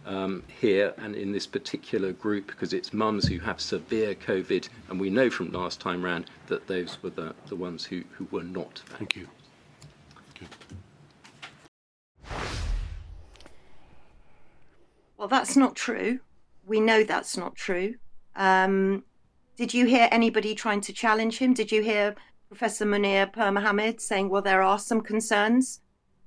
[0.06, 5.00] um, here and in this particular group because it's mums who have severe COVID, and
[5.00, 8.44] we know from last time round that those were the, the ones who, who were
[8.44, 8.82] not.
[8.86, 9.28] Thank you.
[15.18, 16.20] Well, that's not true.
[16.68, 17.96] We know that's not true.
[18.36, 19.04] Um,
[19.58, 21.54] did you hear anybody trying to challenge him?
[21.54, 22.16] Did you hear
[22.50, 25.80] Professor Munir Pirmohamed saying, well, there are some concerns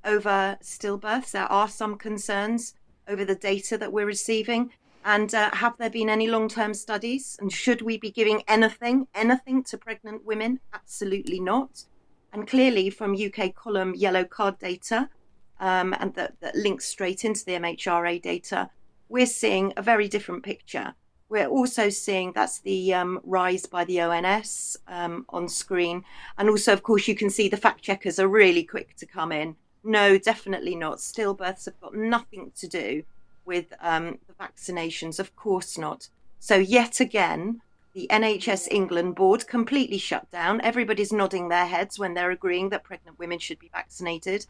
[0.04, 2.74] over stillbirths, there are some concerns
[3.06, 4.70] over the data that we're receiving?
[5.04, 7.36] And uh, have there been any long term studies?
[7.40, 10.60] And should we be giving anything, anything to pregnant women?
[10.72, 11.84] Absolutely not.
[12.32, 15.08] And clearly, from UK column yellow card data,
[15.60, 18.70] um, and that, that links straight into the MHRA data,
[19.08, 20.94] we're seeing a very different picture.
[21.28, 26.04] We're also seeing that's the um, rise by the ONS um, on screen.
[26.38, 29.32] And also, of course, you can see the fact checkers are really quick to come
[29.32, 29.56] in.
[29.84, 30.98] No, definitely not.
[30.98, 33.04] Stillbirths have got nothing to do
[33.44, 36.08] with um, the vaccinations, of course not.
[36.40, 37.60] So, yet again,
[37.94, 40.60] the NHS England board completely shut down.
[40.60, 44.46] Everybody's nodding their heads when they're agreeing that pregnant women should be vaccinated.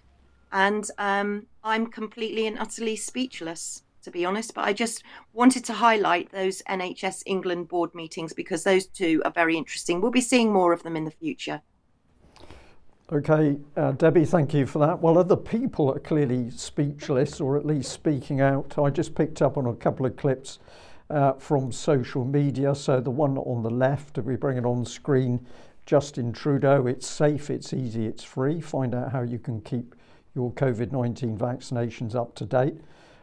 [0.53, 4.55] And um, I'm completely and utterly speechless, to be honest.
[4.55, 9.31] But I just wanted to highlight those NHS England board meetings because those two are
[9.31, 10.01] very interesting.
[10.01, 11.61] We'll be seeing more of them in the future.
[13.11, 15.01] Okay, uh, Debbie, thank you for that.
[15.01, 18.79] Well, other people are clearly speechless or at least speaking out.
[18.79, 20.59] I just picked up on a couple of clips
[21.09, 22.75] uh, from social media.
[22.75, 25.47] So the one on the left, if we bring it on screen,
[25.87, 28.61] Justin Trudeau, it's safe, it's easy, it's free.
[28.61, 29.95] Find out how you can keep
[30.35, 32.77] your COVID 19 vaccinations up to date.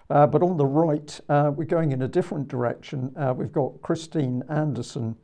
[0.10, 3.12] Uh, but on the right, uh, we're going in a different direction.
[3.18, 5.16] Uh, we've got Christine Anderson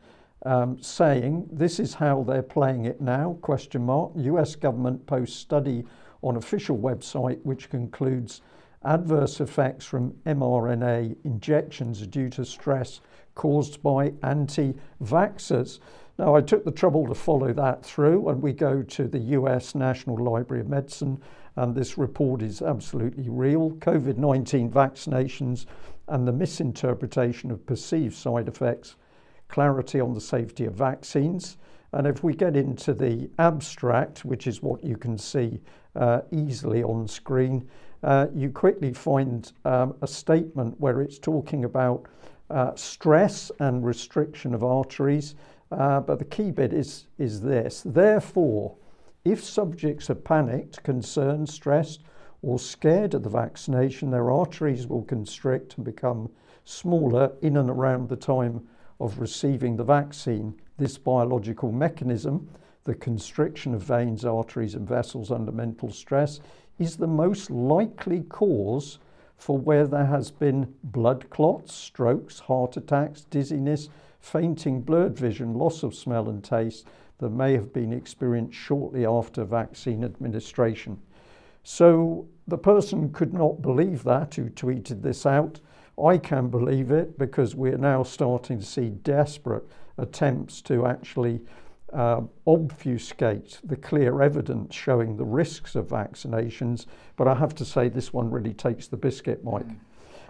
[0.45, 5.83] um, saying this is how they're playing it now question mark US government posts study
[6.23, 8.41] on official website which concludes
[8.83, 13.01] adverse effects from mRNA injections due to stress
[13.35, 15.79] caused by anti-vaxxers.
[16.17, 19.75] Now I took the trouble to follow that through and we go to the US
[19.75, 21.21] National Library of Medicine
[21.55, 23.71] and this report is absolutely real.
[23.71, 25.65] COVID-19 vaccinations
[26.07, 28.95] and the misinterpretation of perceived side effects
[29.51, 31.57] clarity on the safety of vaccines.
[31.93, 35.59] And if we get into the abstract, which is what you can see
[35.95, 37.69] uh, easily on screen,
[38.03, 42.05] uh, you quickly find um, a statement where it's talking about
[42.49, 45.35] uh, stress and restriction of arteries.
[45.71, 47.83] Uh, but the key bit is, is this.
[47.85, 48.75] Therefore,
[49.23, 52.01] if subjects are panicked, concerned, stressed,
[52.41, 56.29] or scared of the vaccination, their arteries will constrict and become
[56.63, 58.67] smaller in and around the time
[58.99, 62.49] of receiving the vaccine, this biological mechanism,
[62.83, 66.39] the constriction of veins, arteries, and vessels under mental stress,
[66.79, 68.97] is the most likely cause
[69.37, 75.83] for where there has been blood clots, strokes, heart attacks, dizziness, fainting, blurred vision, loss
[75.83, 76.87] of smell and taste
[77.21, 80.99] that may have been experienced shortly after vaccine administration.
[81.63, 85.61] So the person could not believe that who tweeted this out.
[86.03, 89.63] I can believe it because we're now starting to see desperate
[89.97, 91.41] attempts to actually
[91.93, 96.85] uh, obfuscate the clear evidence showing the risks of vaccinations.
[97.17, 99.67] But I have to say, this one really takes the biscuit, Mike.
[99.67, 99.77] Mm.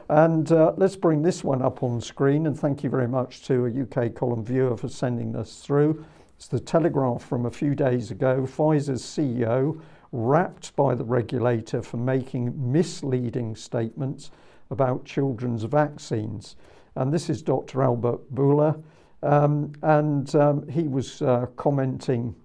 [0.10, 2.48] And uh, let's bring this one up on screen.
[2.48, 6.06] And thank you very much to a UK column viewer for sending this through.
[6.42, 8.48] It's the Telegraph from a few days ago.
[8.48, 9.80] Pfizer's CEO
[10.12, 14.32] rapped by the regulator for making misleading statements
[14.72, 16.56] about children's vaccines.
[16.96, 17.84] And this is Dr.
[17.84, 18.82] Albert Bourla.
[19.22, 22.36] Um, and um, he was uh, commenting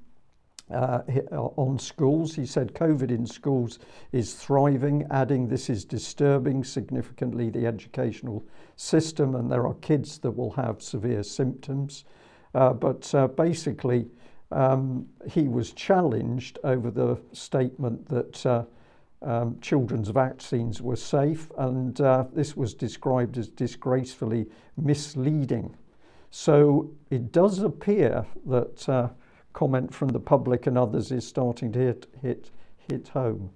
[0.70, 1.01] uh,
[1.32, 2.34] on schools.
[2.34, 3.78] He said COVID in schools
[4.12, 8.44] is thriving, adding this is disturbing significantly the educational
[8.76, 12.05] system, and there are kids that will have severe symptoms.
[12.57, 14.07] Uh, but uh, basically,
[14.50, 18.64] um, he was challenged over the statement that uh,
[19.20, 24.46] um, children's vaccines were safe, and uh, this was described as disgracefully
[24.78, 25.76] misleading.
[26.30, 29.09] So it does appear that uh,
[29.52, 32.50] comment from the public and others is starting to hit hit
[32.88, 33.50] hit home.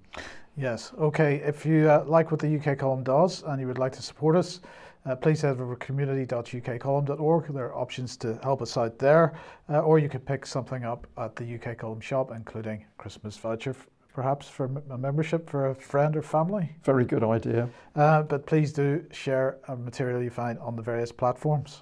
[0.57, 0.93] Yes.
[0.99, 1.37] Okay.
[1.37, 4.59] If you like what the UK column does and you would like to support us,
[5.05, 7.53] uh, please head over to community.ukcolumn.org.
[7.53, 9.33] There are options to help us out there,
[9.69, 13.75] uh, or you could pick something up at the UK column shop, including Christmas voucher,
[14.13, 16.75] perhaps for a membership for a friend or family.
[16.83, 17.69] Very good idea.
[17.95, 21.81] Uh, but please do share material you find on the various platforms.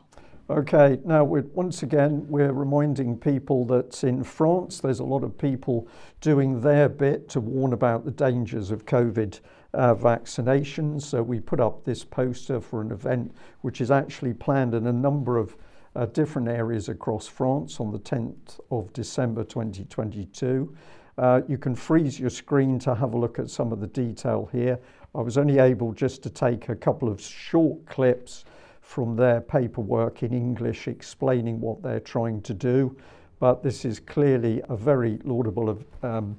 [0.49, 5.87] Okay, now once again, we're reminding people that in France, there's a lot of people
[6.21, 9.41] doing their bit to warn about the dangers of COVID
[9.73, 11.03] uh, vaccinations.
[11.03, 14.93] So we put up this poster for an event which is actually planned in a
[14.93, 15.55] number of
[15.95, 20.75] uh, different areas across France on the 10th of December 2022.
[21.17, 24.47] Uh, you can freeze your screen to have a look at some of the detail
[24.51, 24.79] here.
[25.13, 28.45] I was only able just to take a couple of short clips
[28.81, 32.95] from their paperwork in English explaining what they're trying to do.
[33.39, 36.37] But this is clearly a very laudable um,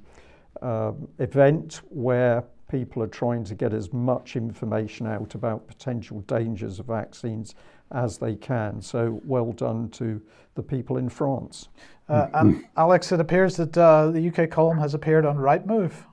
[0.62, 6.78] uh, event where people are trying to get as much information out about potential dangers
[6.78, 7.54] of vaccines
[7.92, 8.80] as they can.
[8.80, 10.22] So well done to
[10.54, 11.68] the people in France.
[12.08, 16.04] Uh, and Alex, it appears that uh, the UK column has appeared on Rightmove.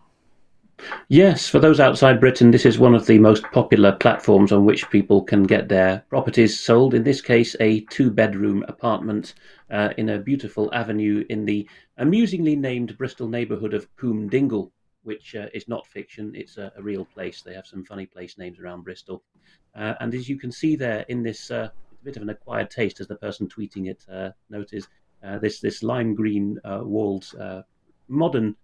[1.07, 4.89] Yes, for those outside Britain, this is one of the most popular platforms on which
[4.91, 6.93] people can get their properties sold.
[6.93, 9.33] In this case, a two bedroom apartment
[9.71, 14.71] uh, in a beautiful avenue in the amusingly named Bristol neighbourhood of Coombe Dingle,
[15.03, 17.41] which uh, is not fiction, it's a, a, real place.
[17.41, 19.23] They have some funny place names around Bristol.
[19.75, 21.69] Uh, and as you can see there in this uh,
[22.03, 24.31] bit of an acquired taste, as the person tweeting it uh,
[25.23, 27.33] uh, this, this lime green walled
[28.09, 28.55] modern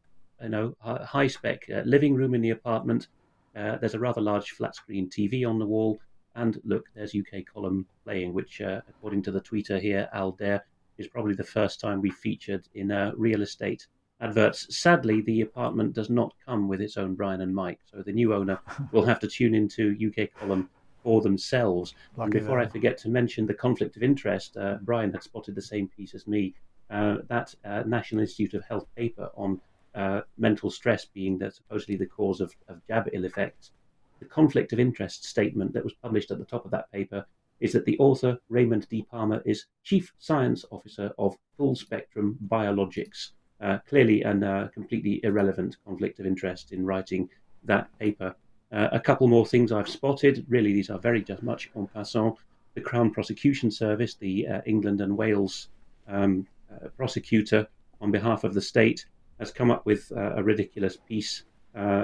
[0.42, 3.08] you know, high spec uh, living room in the apartment.
[3.56, 5.98] Uh, there's a rather large flat screen TV on the wall.
[6.36, 10.66] And look, there's UK column playing, which, uh, according to the tweeter here, Al Dare,
[10.98, 13.88] is probably the first time we featured in a real estate
[14.24, 14.76] adverts.
[14.76, 18.34] Sadly, the apartment does not come with its own Brian and Mike, so the new
[18.34, 18.60] owner
[18.92, 20.70] will have to tune into UK column
[21.04, 21.94] for themselves.
[22.16, 25.56] Lucky and before I forget to mention the conflict of interest, uh, Brian had spotted
[25.56, 26.56] the same piece as me.
[26.90, 29.60] Uh, that uh, National Institute of Health paper on
[29.96, 33.72] uh, mental stress being the, supposedly the cause of, of jab ill effects.
[34.20, 37.26] The conflict of interest statement that was published at the top of that paper
[37.60, 39.06] is that the author, Raymond D.
[39.10, 43.32] Palmer, is Chief Science Officer of Full Spectrum Biologics.
[43.64, 47.30] Uh, clearly, a uh, completely irrelevant conflict of interest in writing
[47.64, 48.36] that paper.
[48.74, 50.46] Uh, a couple more things I've spotted.
[50.50, 52.36] Really, these are very just much en passant.
[52.74, 55.70] The Crown Prosecution Service, the uh, England and Wales
[56.10, 57.66] um, uh, prosecutor
[58.02, 59.06] on behalf of the state,
[59.40, 61.44] has come up with uh, a ridiculous piece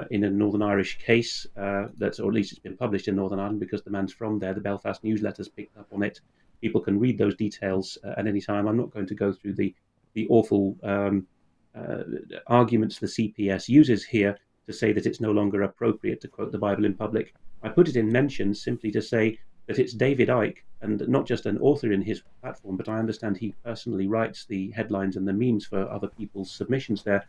[0.09, 3.59] in a Northern Irish case that's, or at least it's been published in Northern Ireland
[3.59, 4.53] because the man's from there.
[4.53, 6.21] The Belfast newsletter's picked up on it.
[6.61, 8.65] People can read those details at any time.
[8.65, 9.75] I'm not going to go through the
[10.13, 11.27] the awful um,
[11.75, 12.03] uh,
[12.47, 16.57] arguments the CPS uses here to say that it's no longer appropriate to quote the
[16.57, 17.33] Bible in public.
[17.63, 21.45] I put it in mentions simply to say that it's David Icke, and not just
[21.45, 25.33] an author in his platform, but I understand he personally writes the headlines and the
[25.33, 27.25] memes for other people's submissions there.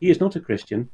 [0.00, 0.90] He is not a Christian,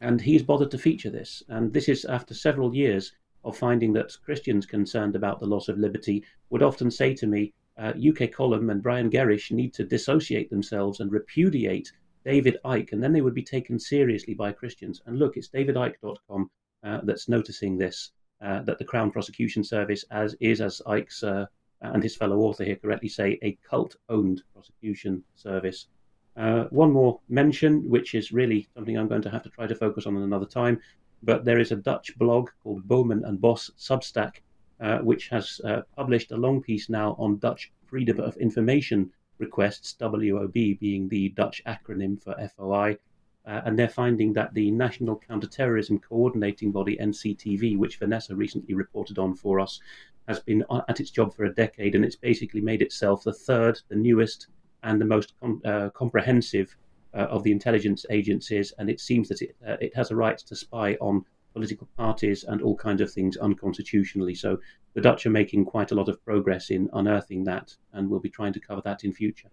[0.00, 1.42] and he's bothered to feature this.
[1.48, 3.12] And this is after several years
[3.44, 7.52] of finding that Christians concerned about the loss of liberty would often say to me,
[7.78, 11.92] uh, UK Column and Brian Gerrish need to dissociate themselves and repudiate
[12.24, 15.02] David Icke, and then they would be taken seriously by Christians.
[15.06, 16.50] And look, it's davidicke.com
[16.84, 21.46] uh, that's noticing this uh, that the Crown Prosecution Service as is, as Icke's uh,
[21.82, 25.88] and his fellow author here correctly say, a cult-owned prosecution service.
[26.36, 29.74] Uh, one more mention, which is really something I'm going to have to try to
[29.74, 30.80] focus on another time,
[31.22, 34.36] but there is a Dutch blog called Bowman and Boss Substack,
[34.80, 39.10] uh, which has uh, published a long piece now on Dutch freedom of information
[39.42, 42.96] requests, WOB being the Dutch acronym for FOI.
[43.44, 49.18] Uh, and they're finding that the National Counterterrorism Coordinating Body, NCTV, which Vanessa recently reported
[49.18, 49.80] on for us,
[50.28, 53.80] has been at its job for a decade, and it's basically made itself the third,
[53.88, 54.46] the newest,
[54.84, 56.76] and the most com- uh, comprehensive
[57.14, 58.72] uh, of the intelligence agencies.
[58.78, 62.44] And it seems that it, uh, it has a right to spy on political parties
[62.44, 64.34] and all kinds of things unconstitutionally.
[64.34, 64.58] So
[64.94, 68.30] the Dutch are making quite a lot of progress in unearthing that, and we'll be
[68.30, 69.48] trying to cover that in future.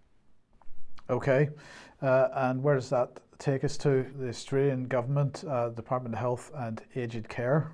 [1.08, 1.48] Okay,
[2.02, 4.06] uh, and where does that take us to?
[4.18, 7.72] The Australian government, uh, Department of Health and Aged Care.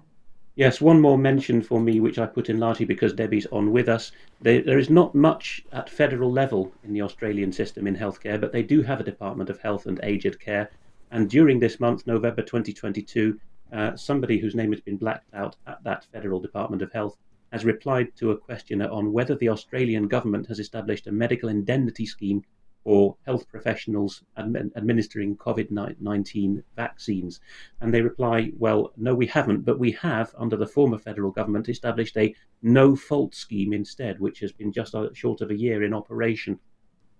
[0.54, 3.90] Yes, one more mention for me, which I put in largely because Debbie's on with
[3.90, 4.10] us.
[4.40, 8.52] There, there is not much at federal level in the Australian system in healthcare, but
[8.52, 10.70] they do have a Department of Health and Aged Care.
[11.10, 13.38] And during this month, November 2022,
[13.72, 17.16] uh, somebody whose name has been blacked out at that Federal Department of Health
[17.52, 22.06] has replied to a questioner on whether the Australian government has established a medical indemnity
[22.06, 22.42] scheme
[22.84, 27.40] for health professionals admin, administering COVID 19 vaccines?
[27.80, 31.68] And they reply, well, no, we haven't, but we have, under the former federal government,
[31.68, 35.94] established a no fault scheme instead, which has been just short of a year in
[35.94, 36.58] operation.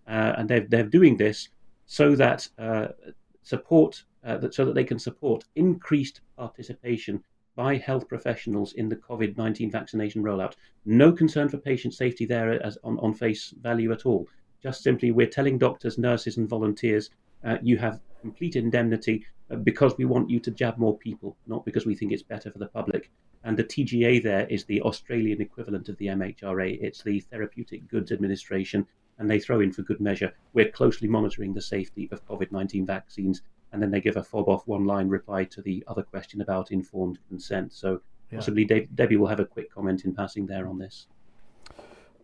[0.07, 1.49] Uh, and they're, they're doing this
[1.87, 2.89] so that uh,
[3.43, 7.23] support, uh, that, so that they can support increased participation
[7.55, 10.55] by health professionals in the COVID 19 vaccination rollout.
[10.85, 14.29] No concern for patient safety there as on, on face value at all.
[14.63, 17.11] Just simply, we're telling doctors, nurses, and volunteers
[17.45, 21.65] uh, you have complete indemnity uh, because we want you to jab more people, not
[21.65, 23.11] because we think it's better for the public.
[23.45, 26.79] And the TGA there is the Australian equivalent of the MHRA.
[26.83, 28.87] It's the Therapeutic Goods Administration,
[29.19, 30.35] and they throw in for good measure.
[30.53, 33.43] We're closely monitoring the safety of COVID 19 vaccines.
[33.73, 36.71] And then they give a fob off one line reply to the other question about
[36.71, 37.73] informed consent.
[37.73, 38.01] So
[38.31, 38.39] yeah.
[38.39, 41.07] possibly Debbie will have a quick comment in passing there on this.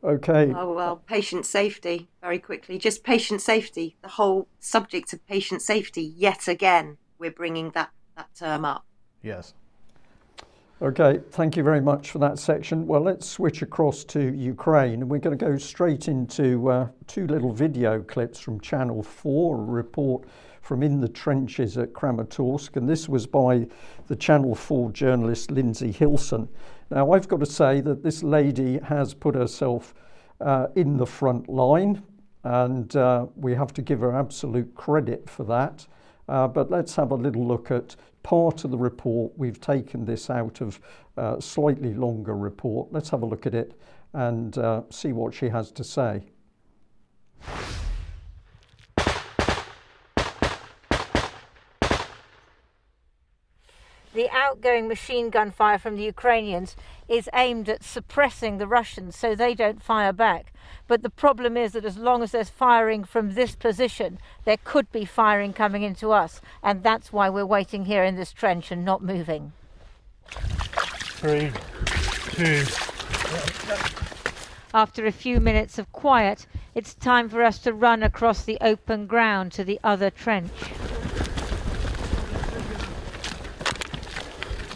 [0.04, 0.52] Okay.
[0.56, 2.76] Oh, well, patient safety, very quickly.
[2.76, 8.34] Just patient safety, the whole subject of patient safety, yet again, we're bringing that, that
[8.34, 8.84] term up.
[9.22, 9.54] Yes.
[10.82, 12.88] Okay, thank you very much for that section.
[12.88, 17.28] Well, let's switch across to Ukraine, and we're going to go straight into uh, two
[17.28, 20.24] little video clips from Channel 4, report
[20.62, 23.66] from in the trenches at Kramatorsk, and this was by
[24.06, 26.48] the Channel 4 journalist Lindsay Hilsum.
[26.90, 29.92] Now, I've got to say that this lady has put herself
[30.40, 32.02] uh, in the front line,
[32.44, 35.86] and uh, we have to give her absolute credit for that.
[36.28, 39.32] Uh, but let's have a little look at part of the report.
[39.36, 40.80] We've taken this out of
[41.16, 42.92] a slightly longer report.
[42.92, 43.78] Let's have a look at it
[44.12, 46.22] and uh, see what she has to say.
[54.14, 56.76] The outgoing machine gun fire from the Ukrainians
[57.08, 60.52] is aimed at suppressing the Russians so they don't fire back.
[60.86, 64.90] But the problem is that as long as there's firing from this position, there could
[64.92, 66.40] be firing coming into us.
[66.62, 69.52] And that's why we're waiting here in this trench and not moving.
[70.26, 71.50] Three,
[72.32, 72.64] two.
[74.74, 79.06] After a few minutes of quiet, it's time for us to run across the open
[79.06, 80.50] ground to the other trench.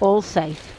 [0.01, 0.73] All safe.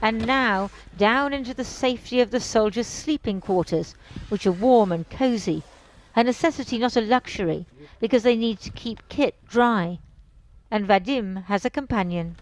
[0.00, 3.94] And now down into the safety of the soldiers' sleeping quarters,
[4.28, 5.62] which are warm and cosy,
[6.14, 7.66] a necessity not a luxury,
[8.00, 9.98] because they need to keep kit dry.
[10.70, 12.36] And Vadim has a companion.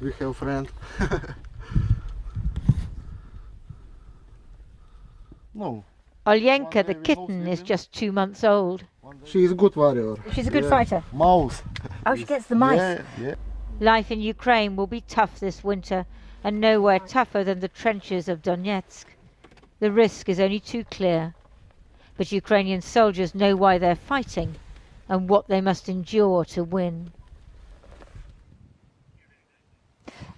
[0.00, 0.68] We have a friend.
[5.54, 5.84] no.
[6.26, 8.84] Olyenka, the kitten, is just two months old.
[9.24, 10.16] She is a good warrior.
[10.32, 10.70] She's a good yeah.
[10.70, 11.04] fighter.
[11.12, 11.62] Mouse.
[12.04, 12.78] Oh, she gets the mice.
[12.78, 13.34] Yeah, yeah.
[13.80, 16.06] Life in Ukraine will be tough this winter,
[16.42, 19.04] and nowhere tougher than the trenches of Donetsk.
[19.80, 21.34] The risk is only too clear.
[22.16, 24.56] But Ukrainian soldiers know why they're fighting
[25.08, 27.12] and what they must endure to win.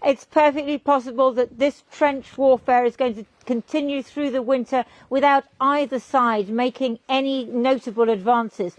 [0.04, 5.44] It's perfectly possible that this trench warfare is going to continue through the winter without
[5.60, 8.76] either side making any notable advances.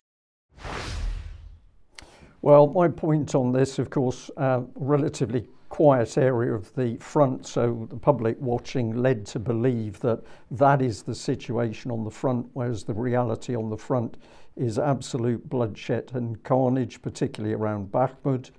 [2.41, 7.87] Well, my point on this, of course, uh, relatively quiet area of the front, so
[7.89, 10.21] the public watching led to believe that
[10.51, 14.17] that is the situation on the front, whereas the reality on the front
[14.55, 18.51] is absolute bloodshed and carnage, particularly around Bakhmut.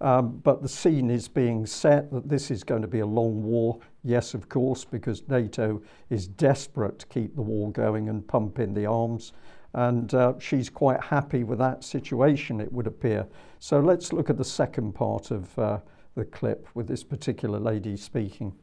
[0.00, 3.42] Um, but the scene is being set that this is going to be a long
[3.42, 3.78] war.
[4.04, 8.74] Yes, of course, because NATO is desperate to keep the war going and pump in
[8.74, 9.32] the arms.
[9.72, 13.26] And uh, she's quite happy with that situation, it would appear.
[13.58, 15.78] So let's look at the second part of uh,
[16.14, 18.54] the clip with this particular lady speaking.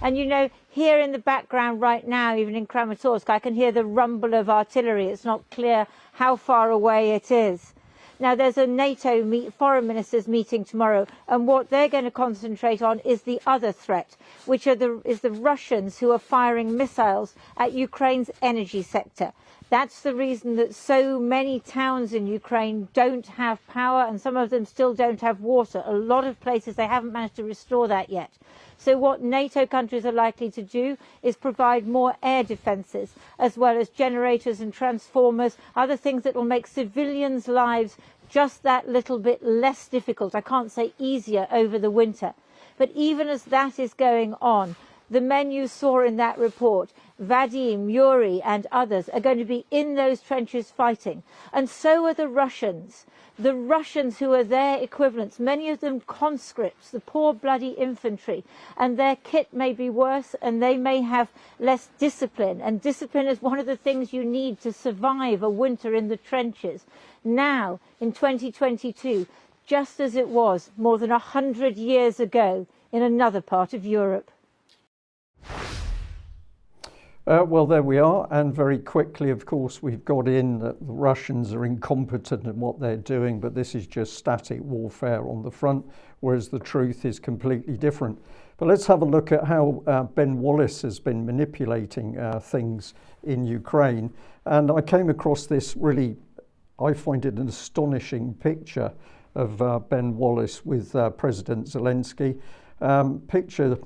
[0.00, 3.72] And you know, here in the background right now, even in Kramatorsk, I can hear
[3.72, 5.06] the rumble of artillery.
[5.06, 7.73] It's not clear how far away it is.
[8.24, 12.80] Now, there's a NATO meet, foreign ministers meeting tomorrow, and what they're going to concentrate
[12.80, 14.16] on is the other threat,
[14.46, 19.34] which the, is the Russians who are firing missiles at Ukraine's energy sector.
[19.68, 24.48] That's the reason that so many towns in Ukraine don't have power and some of
[24.48, 25.82] them still don't have water.
[25.84, 28.30] A lot of places they haven't managed to restore that yet.
[28.76, 33.78] So what NATO countries are likely to do is provide more air defences, as well
[33.78, 37.96] as generators and transformers, other things that will make civilians' lives
[38.34, 40.34] just that little bit less difficult.
[40.34, 42.34] I can't say easier over the winter.
[42.76, 44.74] But even as that is going on,
[45.08, 49.64] the men you saw in that report, Vadim, Yuri, and others, are going to be
[49.70, 51.22] in those trenches fighting.
[51.52, 53.06] And so are the Russians.
[53.38, 58.44] The Russians who are their equivalents, many of them conscripts, the poor bloody infantry,
[58.76, 62.60] and their kit may be worse and they may have less discipline.
[62.60, 66.16] And discipline is one of the things you need to survive a winter in the
[66.16, 66.84] trenches.
[67.24, 69.26] Now, in 2022,
[69.66, 74.30] just as it was more than a hundred years ago in another part of Europe.
[77.26, 78.28] Uh, well, there we are.
[78.30, 82.78] And very quickly, of course, we've got in that the Russians are incompetent in what
[82.78, 85.86] they're doing, but this is just static warfare on the front,
[86.20, 88.18] whereas the truth is completely different.
[88.58, 92.92] But let's have a look at how uh, Ben Wallace has been manipulating uh, things
[93.22, 94.12] in Ukraine.
[94.44, 96.18] And I came across this really,
[96.78, 98.92] I find it an astonishing picture
[99.34, 102.38] of uh, Ben Wallace with uh, President Zelensky.
[102.80, 103.78] Um, picture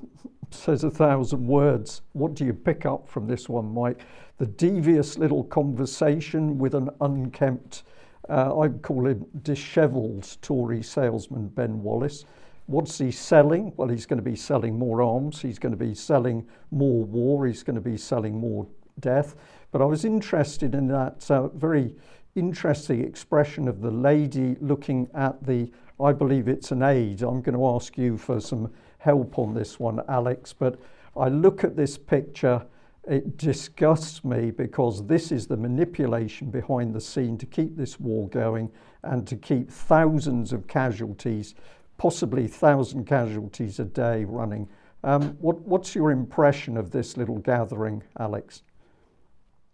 [0.51, 2.01] says a thousand words.
[2.13, 4.01] What do you pick up from this one, Mike?
[4.37, 7.83] The devious little conversation with an unkempt,
[8.29, 12.25] uh, I'd call him dishevelled Tory salesman, Ben Wallace.
[12.67, 13.73] What's he selling?
[13.77, 17.47] Well, he's going to be selling more arms, he's going to be selling more war,
[17.47, 18.67] he's going to be selling more
[18.99, 19.35] death.
[19.71, 21.95] But I was interested in that uh, very
[22.35, 25.71] interesting expression of the lady looking at the,
[26.01, 27.21] I believe it's an aid.
[27.21, 30.79] I'm going to ask you for some help on this one, Alex, but
[31.17, 32.65] I look at this picture,
[33.07, 38.29] it disgusts me because this is the manipulation behind the scene to keep this war
[38.29, 38.71] going
[39.03, 41.55] and to keep thousands of casualties,
[41.97, 44.69] possibly thousand casualties a day running.
[45.03, 48.63] Um, what, what's your impression of this little gathering, Alex?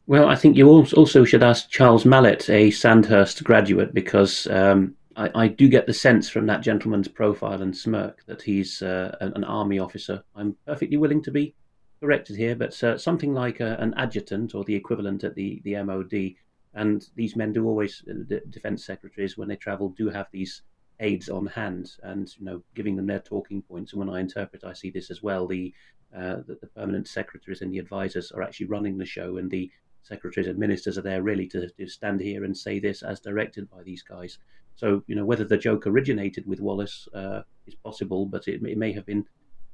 [0.08, 5.32] Well, I think you also should ask Charles Malet, a Sandhurst graduate, because um, I,
[5.36, 9.34] I, do get the sense from that gentleman's profile and smirk that he's uh, an,
[9.36, 10.24] an, army officer.
[10.36, 11.56] I'm perfectly willing to be
[12.02, 15.82] corrected here, but uh, something like a, an adjutant or the equivalent at the, the
[15.84, 16.36] MOD.
[16.74, 20.62] And these men do always, uh, the defense secretaries, when they travel, do have these
[21.02, 23.94] aides on hand and you know giving them their talking points.
[23.94, 25.48] And when I interpret, I see this as well.
[25.48, 25.74] The
[26.16, 29.70] uh, the, the permanent secretaries and the advisors are actually running the show, and the
[30.02, 33.70] secretaries and ministers are there really to, to stand here and say this as directed
[33.70, 34.38] by these guys.
[34.76, 38.78] So, you know, whether the joke originated with Wallace uh, is possible, but it, it
[38.78, 39.26] may have been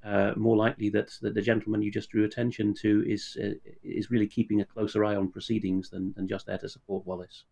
[0.04, 3.52] uh, more likely that, that the gentleman you just drew attention to is uh,
[3.84, 7.46] is really keeping a closer eye on proceedings than, than just there to support Wallace.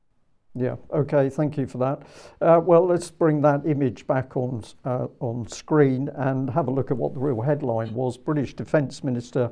[0.55, 0.77] Yeah.
[0.91, 1.29] Okay.
[1.29, 2.01] Thank you for that.
[2.41, 6.89] Uh, well, let's bring that image back on uh, on screen and have a look
[6.89, 8.17] at what the real headline was.
[8.17, 9.51] British Defence Minister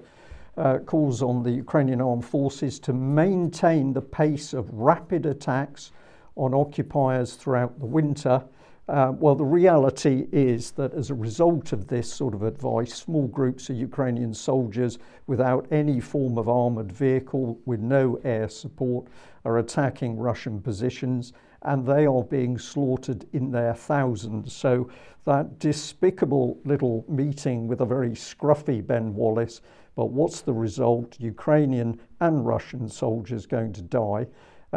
[0.58, 5.92] uh, calls on the Ukrainian armed forces to maintain the pace of rapid attacks
[6.38, 8.44] on occupiers throughout the winter.
[8.88, 13.28] Uh, well, the reality is that as a result of this sort of advice, small
[13.28, 19.08] groups of Ukrainian soldiers without any form of armoured vehicle, with no air support,
[19.44, 21.34] are attacking Russian positions
[21.64, 24.54] and they are being slaughtered in their thousands.
[24.54, 24.90] So,
[25.26, 29.60] that despicable little meeting with a very scruffy Ben Wallace,
[29.96, 31.20] but what's the result?
[31.20, 34.28] Ukrainian and Russian soldiers going to die.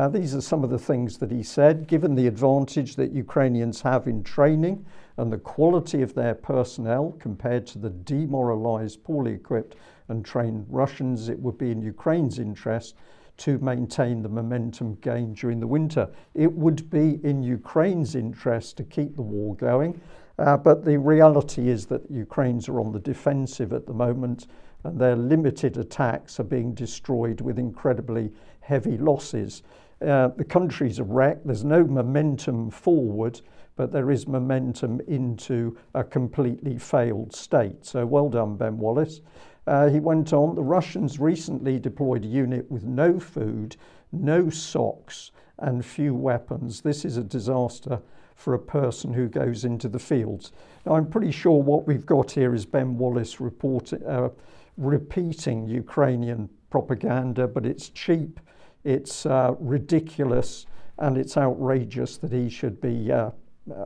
[0.01, 1.87] Uh, these are some of the things that he said.
[1.87, 4.87] Given the advantage that Ukrainians have in training
[5.19, 9.77] and the quality of their personnel compared to the demoralized, poorly equipped,
[10.09, 12.95] and trained Russians, it would be in Ukraine's interest
[13.37, 16.09] to maintain the momentum gained during the winter.
[16.33, 20.01] It would be in Ukraine's interest to keep the war going.
[20.39, 24.47] Uh, but the reality is that Ukrainians are on the defensive at the moment,
[24.83, 29.63] and their limited attacks are being destroyed with incredibly heavy losses.
[30.01, 31.39] Uh, the country's a wreck.
[31.45, 33.41] There's no momentum forward,
[33.77, 37.85] but there is momentum into a completely failed state.
[37.85, 39.21] So well done, Ben Wallace.
[39.67, 43.77] Uh, he went on, the Russians recently deployed a unit with no food,
[44.11, 46.81] no socks, and few weapons.
[46.81, 48.01] This is a disaster
[48.35, 50.53] for a person who goes into the fields.
[50.87, 54.31] Now, I'm pretty sure what we've got here is Ben Wallace report, uh,
[54.79, 58.41] repeating Ukrainian propaganda, but it's cheap,
[58.85, 60.67] it's uh, ridiculous,
[60.99, 63.31] and it's outrageous that he should be uh,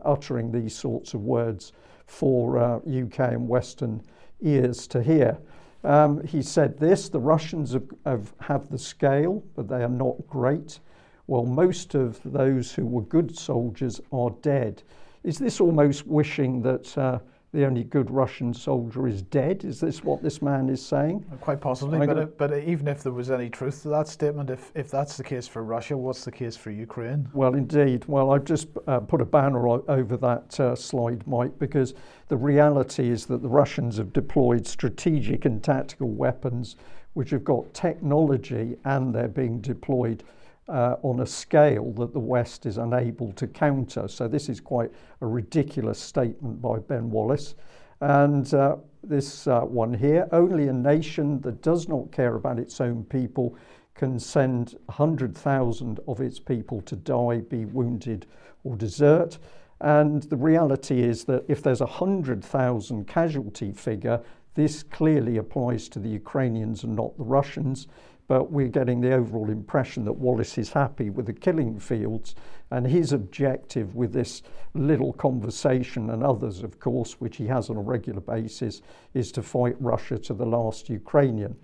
[0.05, 1.72] uttering these sorts of words
[2.07, 4.03] for UK uh, and Western
[4.42, 5.38] ears to hear.
[5.84, 10.16] Um, he said this the Russians have, have, have the scale, but they are not
[10.28, 10.80] great.
[11.26, 14.82] Well, most of those who were good soldiers are dead.
[15.22, 17.18] Is this almost wishing that uh,
[17.55, 19.64] the only good Russian soldier is dead.
[19.64, 21.24] Is this what this man is saying?
[21.40, 24.72] Quite possibly, but, uh, but even if there was any truth to that statement, if,
[24.74, 27.28] if that's the case for Russia, what's the case for Ukraine?
[27.32, 28.05] Well, indeed.
[28.07, 31.94] Well, I've just uh, put a banner over that uh, slide, Mike, because
[32.26, 36.74] the reality is that the Russians have deployed strategic and tactical weapons
[37.12, 40.24] which have got technology and they're being deployed
[40.68, 44.08] uh, on a scale that the West is unable to counter.
[44.08, 44.90] So, this is quite
[45.20, 47.54] a ridiculous statement by Ben Wallace.
[48.00, 52.80] And uh, this uh, one here only a nation that does not care about its
[52.80, 53.56] own people
[53.94, 58.26] can send 100,000 of its people to die, be wounded,
[58.64, 59.38] or desert.
[59.80, 64.20] And the reality is that if there's a 100,000 casualty figure,
[64.55, 67.88] this clearly applies to the Ukrainians and not the Russians
[68.26, 72.34] but we're getting the overall impression that Wallace is happy with the killing fields.
[72.70, 74.42] And his objective with this
[74.72, 78.80] little conversation, and others, of course, which he has on a regular basis,
[79.12, 81.55] is to fight Russia to the last Ukrainian.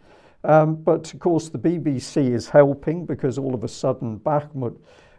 [0.44, 4.76] Um, but of course, the BBC is helping because all of a sudden, Bakhmut,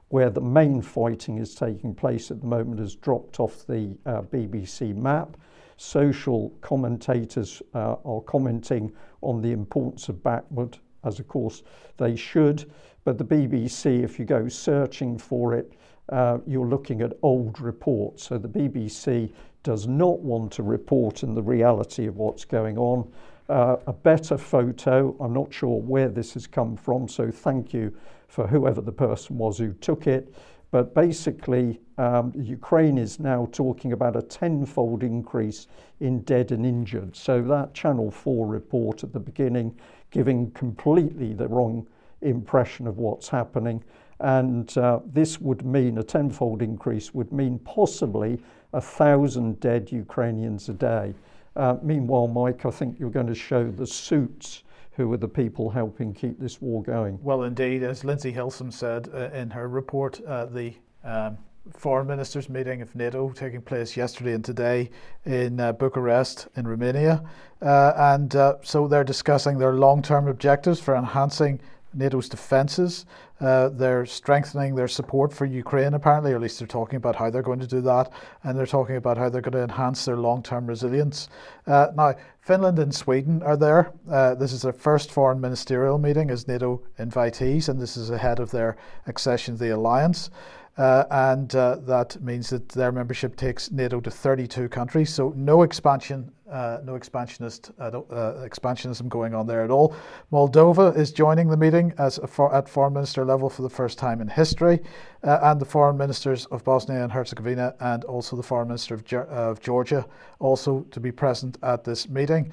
[0.09, 4.21] where the main fighting is taking place at the moment, has dropped off the uh,
[4.21, 5.37] BBC map.
[5.81, 11.63] Social commentators uh, are commenting on the importance of Bakhmut as of course
[11.97, 12.71] they should.
[13.03, 15.73] But the BBC, if you go searching for it,
[16.09, 18.27] uh, you're looking at old reports.
[18.27, 19.31] So the BBC
[19.63, 23.11] does not want to report in the reality of what's going on.
[23.49, 27.91] Uh, a better photo, I'm not sure where this has come from, so thank you
[28.27, 30.31] for whoever the person was who took it.
[30.71, 35.67] But basically, um, Ukraine is now talking about a tenfold increase
[35.99, 37.15] in dead and injured.
[37.15, 39.77] So that Channel 4 report at the beginning
[40.11, 41.85] giving completely the wrong
[42.21, 43.83] impression of what's happening.
[44.19, 48.41] And uh, this would mean a tenfold increase, would mean possibly
[48.73, 51.13] a thousand dead Ukrainians a day.
[51.55, 55.69] Uh, meanwhile, Mike, I think you're going to show the suits who are the people
[55.69, 57.17] helping keep this war going.
[57.21, 60.73] Well, indeed, as Lindsay Hilsum said uh, in her report, uh, the
[61.03, 61.37] um,
[61.77, 64.89] foreign ministers meeting of NATO taking place yesterday and today
[65.25, 67.23] in uh, Bucharest in Romania.
[67.61, 71.61] Uh, and uh, so they're discussing their long term objectives for enhancing
[71.93, 73.05] NATO's defences.
[73.41, 77.29] Uh, they're strengthening their support for Ukraine, apparently, or at least they're talking about how
[77.29, 78.11] they're going to do that.
[78.43, 81.27] And they're talking about how they're going to enhance their long term resilience.
[81.65, 83.93] Uh, now, Finland and Sweden are there.
[84.09, 88.39] Uh, this is their first foreign ministerial meeting as NATO invitees, and this is ahead
[88.39, 88.77] of their
[89.07, 90.29] accession to the alliance.
[90.77, 95.13] Uh, and uh, that means that their membership takes NATO to 32 countries.
[95.13, 99.95] So no expansion, uh, no expansionist uh, uh, expansionism going on there at all.
[100.31, 104.21] Moldova is joining the meeting as for, at foreign minister level for the first time
[104.21, 104.79] in history,
[105.23, 109.13] uh, and the foreign ministers of Bosnia and Herzegovina and also the foreign minister of,
[109.29, 110.05] of Georgia
[110.39, 112.51] also to be present at this meeting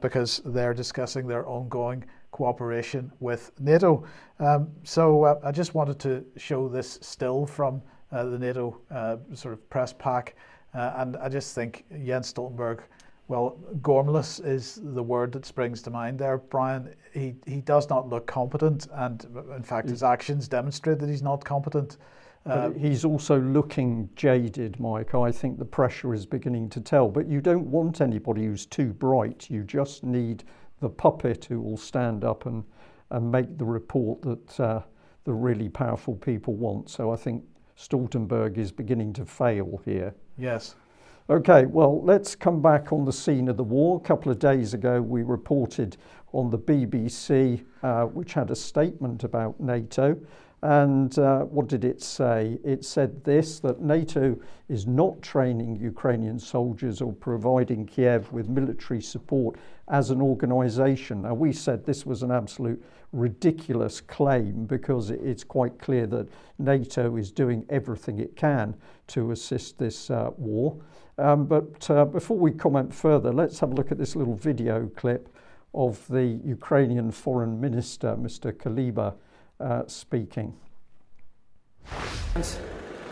[0.00, 4.04] because they're discussing their ongoing cooperation with NATO.
[4.38, 7.82] Um, so uh, I just wanted to show this still from
[8.12, 10.36] uh, the NATO uh, sort of press pack,
[10.74, 12.80] uh, and I just think Jens Stoltenberg.
[13.30, 16.92] Well, gormless is the word that springs to mind there, Brian.
[17.14, 19.24] He, he does not look competent, and
[19.54, 21.96] in fact, his actions demonstrate that he's not competent.
[22.44, 25.14] Uh, he's also looking jaded, Mike.
[25.14, 27.06] I think the pressure is beginning to tell.
[27.08, 29.48] But you don't want anybody who's too bright.
[29.48, 30.42] You just need
[30.80, 32.64] the puppet who will stand up and,
[33.10, 34.82] and make the report that uh,
[35.22, 36.90] the really powerful people want.
[36.90, 37.44] So I think
[37.78, 40.16] Stoltenberg is beginning to fail here.
[40.36, 40.74] Yes.
[41.30, 43.98] Okay, well, let's come back on the scene of the war.
[43.98, 45.96] A couple of days ago, we reported
[46.32, 50.18] on the BBC, uh, which had a statement about NATO.
[50.62, 52.58] And uh, what did it say?
[52.64, 54.36] It said this that NATO
[54.68, 59.56] is not training Ukrainian soldiers or providing Kiev with military support
[59.86, 61.22] as an organization.
[61.22, 66.28] Now, we said this was an absolute ridiculous claim because it's quite clear that
[66.58, 68.74] NATO is doing everything it can
[69.06, 70.76] to assist this uh, war.
[71.20, 74.90] Um, but uh, before we comment further, let's have a look at this little video
[74.96, 75.28] clip
[75.74, 78.52] of the Ukrainian Foreign Minister, Mr.
[78.52, 79.14] Kuleba
[79.60, 80.54] uh, speaking.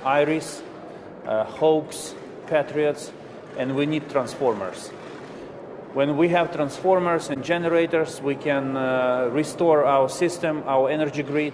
[0.06, 0.62] Iris,
[1.26, 2.14] uh, Hawks,
[2.46, 3.12] Patriots,
[3.58, 4.88] and we need transformers.
[5.92, 11.52] When we have transformers and generators, we can uh, restore our system, our energy grid,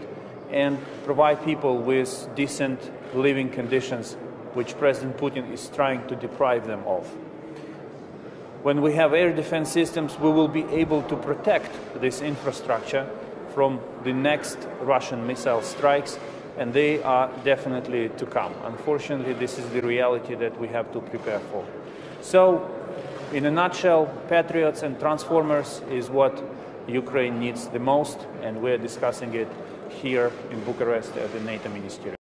[0.52, 2.78] and provide people with decent
[3.12, 4.16] living conditions,
[4.54, 7.06] which President Putin is trying to deprive them of.
[8.62, 13.06] When we have air defense systems, we will be able to protect this infrastructure
[13.52, 16.18] from the next Russian missile strikes,
[16.56, 18.54] and they are definitely to come.
[18.64, 21.64] Unfortunately, this is the reality that we have to prepare for.
[22.22, 22.70] So,
[23.32, 26.42] in a nutshell, Patriots and Transformers is what
[26.88, 29.48] Ukraine needs the most, and we're discussing it
[29.90, 32.23] here in Bucharest at the NATO Ministerial.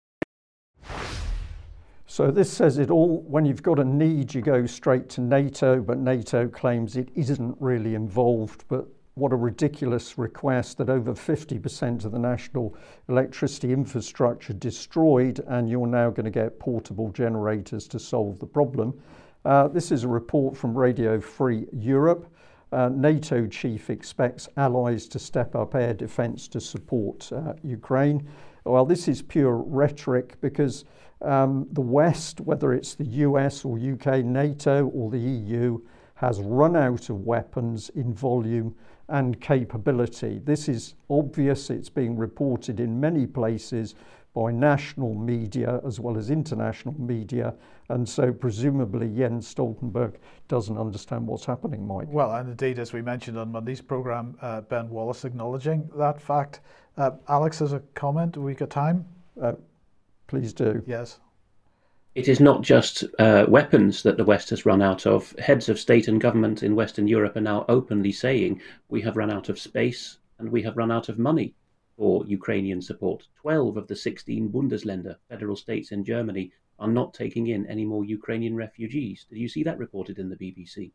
[2.13, 3.23] So this says it all.
[3.23, 7.57] When you've got a need, you go straight to NATO, but NATO claims it isn't
[7.59, 12.77] really involved, but what a ridiculous request that over 50% of the national
[13.09, 18.93] electricity infrastructure destroyed, and you're now going to get portable generators to solve the problem.
[19.47, 22.31] Uh, this is a report from Radio Free Europe.
[22.73, 28.29] Uh, NATO chief expects allies to step up air defence to support uh, Ukraine.
[28.65, 30.85] Well, this is pure rhetoric because
[31.25, 35.81] um, the West, whether it's the US or UK, NATO or the EU,
[36.15, 38.75] has run out of weapons in volume
[39.09, 40.41] and capability.
[40.45, 43.95] This is obvious, it's being reported in many places
[44.35, 47.55] by national media as well as international media,
[47.91, 50.15] and so presumably Jens Stoltenberg
[50.49, 52.09] doesn't understand what's happening, Mike.
[52.11, 56.61] Well, and indeed, as we mentioned on Monday's programme, uh, Ben Wallace acknowledging that fact.
[56.97, 58.37] Uh, Alex has a comment.
[58.37, 59.05] We got time?
[59.41, 59.53] Uh,
[60.33, 60.83] please do.
[60.87, 61.21] Yes.
[62.15, 65.35] It is not just uh, weapons that the West has run out of.
[65.39, 68.59] Heads of state and government in Western Europe are now openly saying
[68.89, 71.55] we have run out of space and we have run out of money
[71.99, 73.29] for Ukrainian support.
[73.43, 78.03] 12 of the 16 Bundesländer, federal states in Germany, are not taking in any more
[78.03, 79.27] Ukrainian refugees.
[79.29, 80.93] Did you see that reported in the BBC?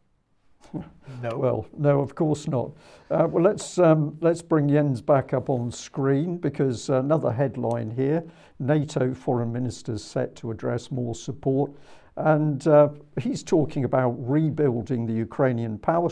[1.24, 1.38] No.
[1.38, 2.72] Well, no, of course not.
[3.10, 8.24] Uh, well, let's um, let's bring Jens back up on screen because another headline here:
[8.60, 11.72] NATO foreign ministers set to address more support,
[12.18, 12.90] and uh,
[13.20, 16.10] he's talking about rebuilding the Ukrainian power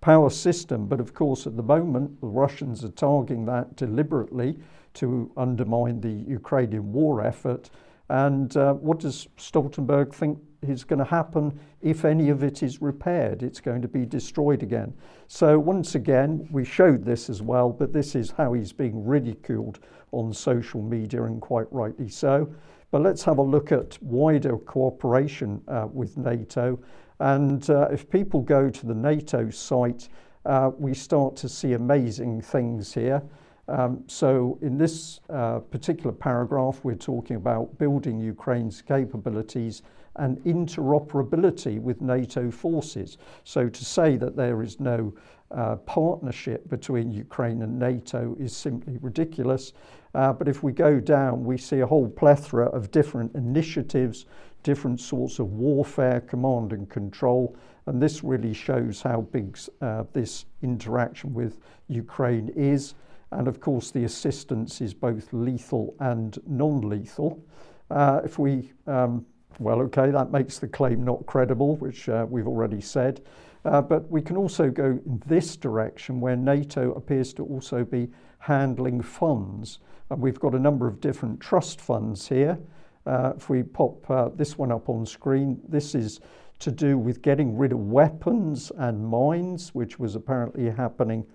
[0.00, 0.86] power system.
[0.86, 4.58] But of course, at the moment, the Russians are targeting that deliberately
[4.94, 7.70] to undermine the Ukrainian war effort.
[8.08, 12.82] And uh, what does Stoltenberg think is going to happen if any of it is
[12.82, 13.42] repaired?
[13.42, 14.92] It's going to be destroyed again.
[15.26, 19.80] So, once again, we showed this as well, but this is how he's being ridiculed
[20.12, 22.52] on social media, and quite rightly so.
[22.90, 26.78] But let's have a look at wider cooperation uh, with NATO.
[27.20, 30.08] And uh, if people go to the NATO site,
[30.46, 33.22] uh, we start to see amazing things here.
[33.68, 39.82] Um, so, in this uh, particular paragraph, we're talking about building Ukraine's capabilities
[40.18, 43.18] and interoperability with NATO forces.
[43.44, 45.14] So, to say that there is no
[45.50, 49.72] uh, partnership between Ukraine and NATO is simply ridiculous.
[50.14, 54.26] Uh, but if we go down, we see a whole plethora of different initiatives,
[54.62, 57.56] different sorts of warfare, command and control.
[57.86, 61.58] And this really shows how big uh, this interaction with
[61.88, 62.94] Ukraine is.
[63.30, 67.42] And of course, the assistance is both lethal and non lethal.
[67.90, 69.24] Uh, if we, um,
[69.58, 73.20] well, okay, that makes the claim not credible, which uh, we've already said.
[73.64, 78.08] Uh, but we can also go in this direction where NATO appears to also be
[78.38, 79.80] handling funds.
[80.10, 82.58] And we've got a number of different trust funds here.
[83.04, 86.20] Uh, if we pop uh, this one up on screen, this is
[86.60, 91.26] to do with getting rid of weapons and mines, which was apparently happening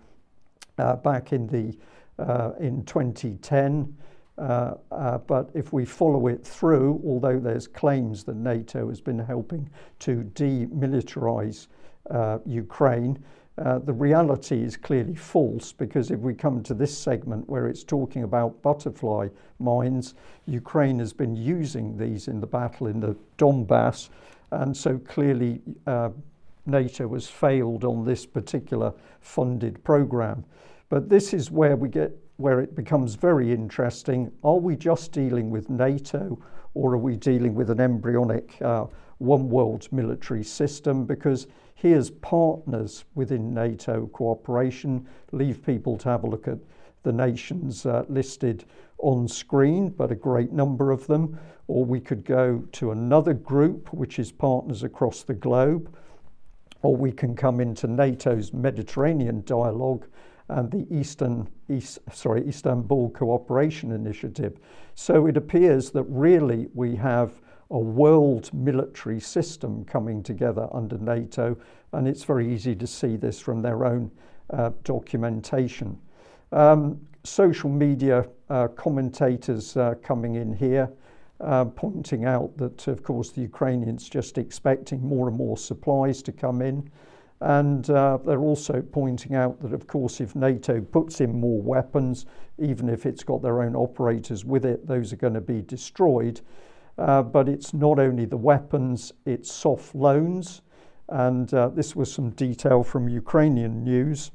[0.78, 1.78] uh, back in the
[2.20, 3.96] uh, in 2010.
[4.38, 9.20] Uh, uh, but if we follow it through, although there's claims that NATO has been
[9.20, 9.70] helping
[10.00, 11.68] to demilitarize
[12.10, 13.24] uh, Ukraine,
[13.60, 17.84] uh, the reality is clearly false because if we come to this segment where it's
[17.84, 19.28] talking about butterfly
[19.60, 20.16] mines,
[20.48, 24.10] Ukraine has been using these in the battle in the Donbass,
[24.50, 25.62] and so clearly
[26.66, 30.44] NATO has failed on this particular funded program.
[30.90, 34.32] But this is where we get where it becomes very interesting.
[34.44, 36.40] Are we just dealing with NATO
[36.74, 38.86] or are we dealing with an embryonic uh,
[39.20, 41.06] one world military system?
[41.06, 45.08] Because here's partners within NATO cooperation.
[45.32, 46.58] Leave people to have a look at
[47.04, 48.66] the nations uh, listed
[48.98, 51.38] on screen, but a great number of them.
[51.68, 55.96] Or we could go to another group, which is partners across the globe.
[56.82, 60.06] Or we can come into NATO's Mediterranean dialogue
[60.50, 64.60] and the Eastern, East, sorry, Istanbul Cooperation Initiative.
[64.96, 67.42] So it appears that really we have
[67.72, 71.58] a world military system coming together under NATO,
[71.94, 74.12] and it's very easy to see this from their own
[74.50, 75.98] uh, documentation.
[76.52, 80.90] Um, social media uh, commentators uh, coming in here.
[81.42, 86.32] Uh, pointing out that, of course, the Ukrainians just expecting more and more supplies to
[86.32, 86.90] come in.
[87.42, 92.26] And uh, they're also pointing out that, of course, if NATO puts in more weapons,
[92.58, 96.40] even if it's got their own operators with it, those are going to be destroyed.
[96.98, 100.62] Uh, but it's not only the weapons, it's soft loans.
[101.10, 104.32] And uh, this was some detail from Ukrainian news.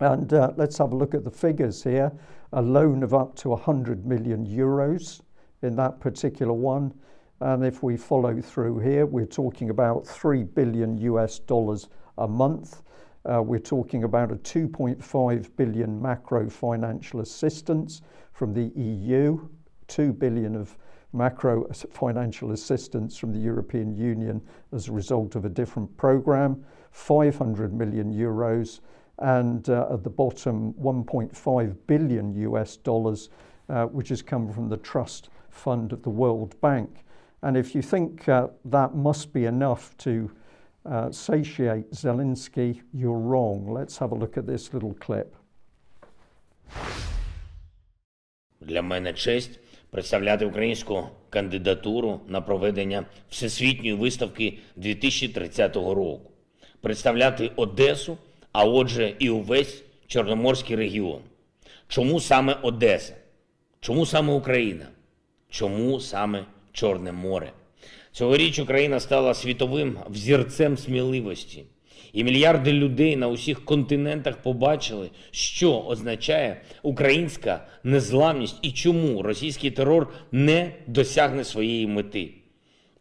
[0.00, 2.12] And uh, let's have a look at the figures here.
[2.54, 5.20] A loan of up to 100 million euros
[5.62, 6.94] in that particular one.
[7.40, 11.88] And if we follow through here, we're talking about 3 billion US dollars
[12.18, 12.82] a month.
[13.24, 18.02] Uh, we're talking about a 2.5 billion macro financial assistance
[18.32, 19.48] from the EU,
[19.88, 20.76] 2 billion of
[21.12, 24.40] macro financial assistance from the European Union
[24.72, 28.80] as a result of a different program, 500 million euros,
[29.18, 33.28] and uh, at the bottom, 1.5 billion US dollars,
[33.68, 37.04] uh, which has come from the trust fund of the World Bank.
[37.42, 40.30] And if you think uh, that must be enough to
[40.86, 43.72] uh, satiate Zelensky, you're wrong.
[43.72, 45.36] Let's have a look at this little clip.
[48.60, 49.60] Для мене честь
[49.90, 56.30] представляти українську кандидатуру на проведення всесвітньої виставки 2030 року,
[56.80, 58.18] представляти Одесу,
[58.52, 61.20] а отже, і увесь Чорноморський регіон.
[61.88, 63.14] Чому саме Одеса?
[63.80, 64.86] Чому саме Україна?
[65.48, 67.52] Чому саме Чорне море?
[68.12, 71.64] Цьогоріч Україна стала світовим взірцем сміливості,
[72.12, 80.12] і мільярди людей на усіх континентах побачили, що означає українська незламність і чому російський терор
[80.32, 82.30] не досягне своєї мети.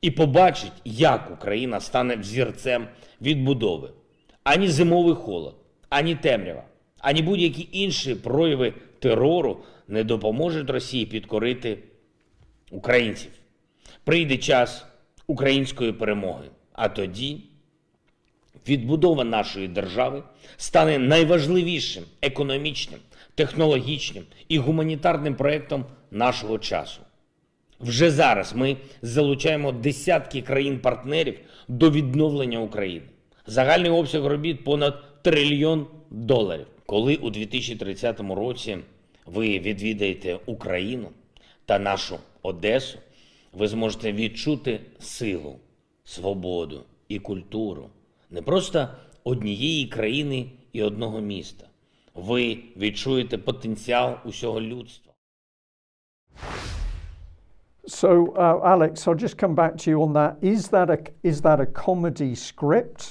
[0.01, 2.87] І побачить, як Україна стане взірцем
[3.21, 3.89] відбудови.
[4.43, 5.55] Ані зимовий холод,
[5.89, 6.63] ані темрява,
[6.99, 11.77] ані будь-які інші прояви терору не допоможуть Росії підкорити
[12.71, 13.31] українців.
[14.03, 14.85] Прийде час
[15.27, 16.45] української перемоги.
[16.73, 17.37] А тоді
[18.67, 20.23] відбудова нашої держави
[20.57, 22.99] стане найважливішим економічним,
[23.35, 27.01] технологічним і гуманітарним проєктом нашого часу.
[27.79, 33.05] Вже зараз ми залучаємо десятки країн-партнерів до відновлення України.
[33.47, 36.65] Загальний обсяг робіт понад трильйон доларів.
[36.85, 38.77] Коли у 2030 році
[39.25, 41.09] ви відвідаєте Україну
[41.65, 42.99] та нашу Одесу,
[43.53, 45.55] ви зможете відчути силу,
[46.03, 47.89] свободу і культуру
[48.31, 48.87] не просто
[49.23, 51.67] однієї країни і одного міста.
[52.15, 55.13] Ви відчуєте потенціал усього людства.
[57.87, 60.33] So, uh, Alex, I'll just come back to you on that.
[60.53, 63.01] Is that a is that a comedy script?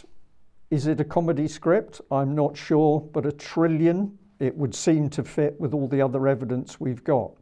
[0.71, 2.01] Is it a comedy script?
[2.11, 3.99] I'm not sure, but a trillion
[4.39, 7.33] it would seem to fit with all the other evidence we've got.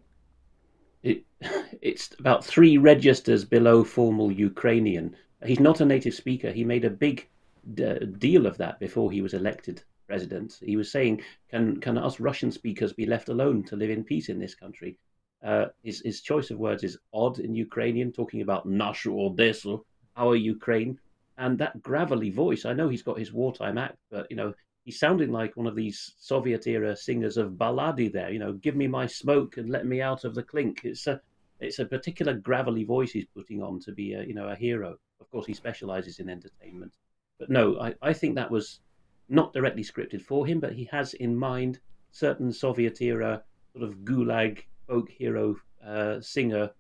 [1.41, 5.17] It, it's about three registers below formal Ukrainian.
[5.45, 6.51] He's not a native speaker.
[6.51, 7.29] He made a big
[7.75, 10.59] d- deal of that before he was elected president.
[10.61, 14.29] He was saying, "Can can us Russian speakers be left alone to live in peace
[14.29, 14.99] in this country?"
[15.43, 19.77] Uh, his his choice of words is odd in Ukrainian, talking about nashu Odessa,
[20.17, 20.99] our Ukraine,
[21.37, 22.65] and that gravelly voice.
[22.65, 24.53] I know he's got his wartime act, but you know
[24.85, 28.09] he's sounding like one of these Soviet era singers of balladi.
[28.09, 30.81] There, you know, give me my smoke and let me out of the clink.
[30.85, 31.21] It's a
[31.61, 34.97] it's a particular gravelly voice he's putting on to be a you know a hero.
[35.21, 36.93] Of course, he specializes in entertainment,
[37.39, 38.81] but no, I, I think that was
[39.29, 41.81] not directly scripted for him, but he has in mind
[42.13, 43.43] certain Soviet era
[43.73, 46.71] sort of gulag folk hero uh, singer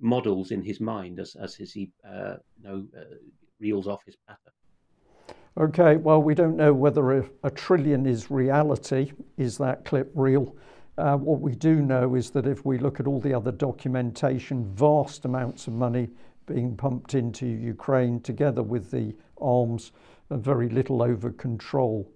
[0.00, 3.04] models in his mind as as his, he uh, you know uh,
[3.60, 4.52] reels off his patter.
[5.58, 9.12] Okay, well, we don't know whether a, a trillion is reality.
[9.36, 10.56] Is that clip real?
[11.02, 14.64] Uh, what we do know is that if we look at all the other documentation,
[14.72, 16.08] vast amounts of money
[16.46, 19.90] being pumped into Ukraine together with the arms,
[20.30, 22.08] and very little over control,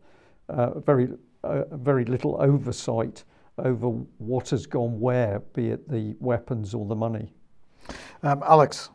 [0.48, 1.08] uh, very,
[1.42, 3.24] uh, very little oversight
[3.58, 7.32] over what has gone where, be it the weapons or the money.
[8.22, 8.90] Um, Alex.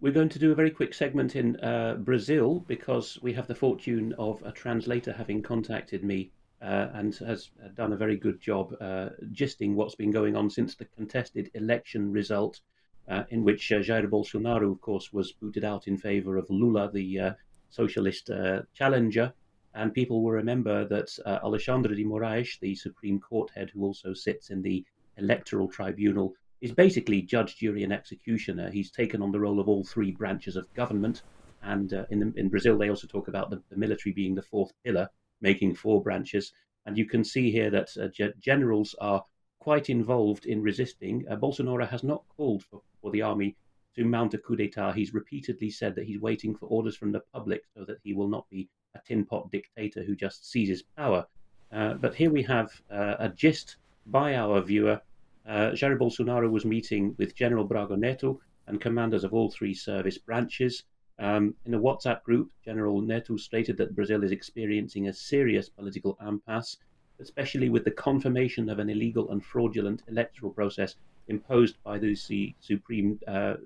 [0.00, 3.54] We're going to do a very quick segment in uh, Brazil because we have the
[3.56, 6.30] fortune of a translator having contacted me
[6.62, 10.74] uh, and has done a very good job uh, gisting what's been going on since
[10.74, 12.60] the contested election result,
[13.08, 16.90] uh, in which uh, Jair Bolsonaro, of course, was booted out in favor of Lula,
[16.92, 17.32] the uh,
[17.70, 18.30] socialist
[18.74, 19.32] challenger.
[19.72, 24.50] And people will remember that Alexandre de Moraes, the Supreme Court head who also sits
[24.50, 24.84] in the
[25.16, 28.70] electoral tribunal, is basically judge, jury, and executioner.
[28.70, 31.22] He's taken on the role of all three branches of government.
[31.62, 34.42] And uh, in, the, in Brazil, they also talk about the, the, military being the
[34.42, 35.08] fourth pillar,
[35.40, 36.52] making four branches.
[36.86, 39.24] And you can see here that uh, ge- generals are
[39.58, 41.24] quite involved in resisting.
[41.30, 43.56] Uh, Bolsonaro has not called for, for the army
[43.96, 44.92] to mount a coup d'etat.
[44.92, 48.28] He's repeatedly said that he's waiting for orders from the public so that he will
[48.28, 51.26] not be a tin pot dictator who just seizes power.
[51.72, 53.76] Uh, but here we have uh, a gist
[54.06, 55.00] by our viewer
[55.46, 60.18] uh, Jair Bolsonaro was meeting with General Braga Netto and commanders of all three service
[60.18, 60.84] branches.
[61.20, 66.16] Um, in a WhatsApp group, General Netto stated that Brazil is experiencing a serious political
[66.26, 66.78] impasse,
[67.18, 70.96] especially with the confirmation of an illegal and fraudulent electoral process
[71.28, 72.14] imposed by the
[72.60, 73.56] Supreme uh,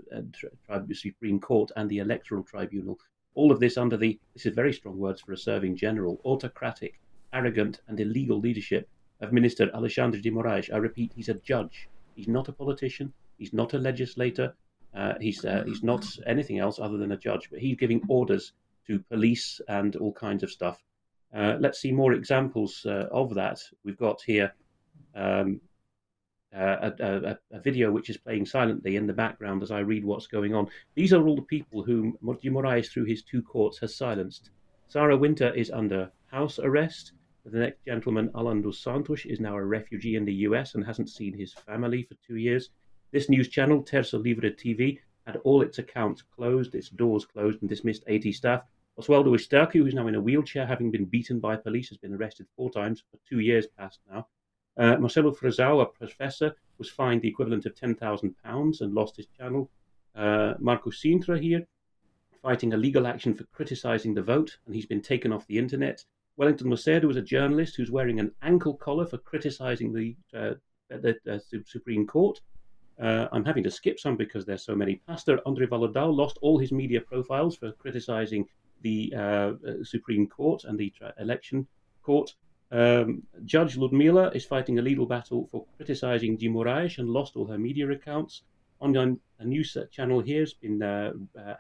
[0.69, 2.99] uh Supreme Court and the Electoral Tribunal.
[3.35, 6.99] All of this under the this is very strong words for a serving general autocratic,
[7.33, 8.89] arrogant, and illegal leadership
[9.21, 10.73] of Minister Alexandre de Moraes.
[10.73, 11.89] I repeat, he's a judge.
[12.17, 13.13] He's not a politician.
[13.39, 14.57] He's not a legislator.
[14.95, 17.51] Uh, he's uh, he's not anything else other than a judge.
[17.51, 18.53] But he's giving orders
[18.87, 20.83] to police and all kinds of stuff.
[21.35, 23.59] Uh, let's see more examples uh, of that.
[23.85, 24.55] We've got here
[25.15, 25.61] um,
[26.57, 30.05] uh, a, a, a, video which is playing silently in the background as I read
[30.05, 30.69] what's going on.
[30.95, 34.51] These are all the people whom de Moraes, through his two courts, has silenced.
[34.87, 37.13] Sara Winter is under house arrest.
[37.45, 41.11] The next gentleman, Allan dos Santos, is now a refugee in the US and hasn't
[41.11, 42.71] seen his family for two years.
[43.15, 47.69] This news channel, Terça Livre TV, had all its accounts closed, its doors closed, and
[47.69, 48.65] dismissed 80 staff.
[48.99, 52.49] Oswaldo Eustáquio, who's now in a wheelchair, having been beaten by police, has been arrested
[52.57, 54.27] four times for two years past now.
[54.77, 59.71] Uh, Marcelo Frazão, a professor, was fined the equivalent of £10,000 and lost his channel.
[60.17, 61.65] Uh, Marco Cintra here,
[62.43, 66.05] fighting a legal action for criticising the vote, and he's been taken off the internet.
[66.37, 70.55] Wellington Macedo was a journalist who's wearing an ankle collar for criticizing the, uh,
[70.91, 72.41] the uh, Supreme Court.
[73.01, 75.01] Uh, I'm having to skip some because there's so many.
[75.07, 78.47] Pastor Andre Valadão lost all his media profiles for criticizing
[78.83, 81.67] the uh, uh, Supreme Court and the election
[82.03, 82.35] court.
[82.71, 87.47] Um, Judge Ludmila is fighting a legal battle for criticizing de Moraes and lost all
[87.47, 88.43] her media accounts.
[88.81, 91.13] On a news channel here has been uh,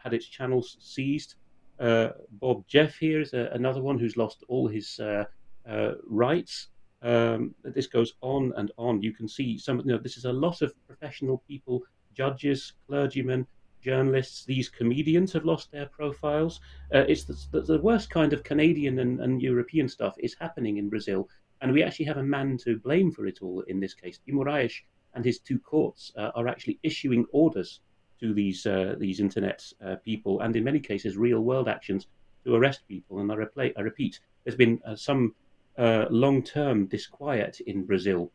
[0.03, 1.37] had its channels seized
[1.80, 5.24] uh, Bob Jeff here is a, another one who's lost all his uh,
[5.68, 6.68] uh, rights.
[7.05, 9.03] Um, this goes on and on.
[9.03, 9.79] You can see some.
[9.81, 11.83] You know, this is a lot of professional people,
[12.15, 13.47] judges, clergymen,
[13.83, 14.45] journalists.
[14.47, 16.61] These comedians have lost their profiles.
[16.95, 20.89] Uh, it's the, the, worst kind of Canadian and, and, European stuff is happening in
[20.89, 21.29] Brazil,
[21.61, 24.19] and we actually have a man to blame for it all in this case.
[24.27, 24.73] Moraes
[25.13, 27.81] and his two courts uh, are actually issuing orders
[28.21, 32.07] to these uh, these internet uh, people, and in many cases, real world actions
[32.45, 33.19] to arrest people.
[33.19, 35.35] And I, I repeat, there's been uh, some
[35.79, 38.31] uh, long term disquiet in Brazil,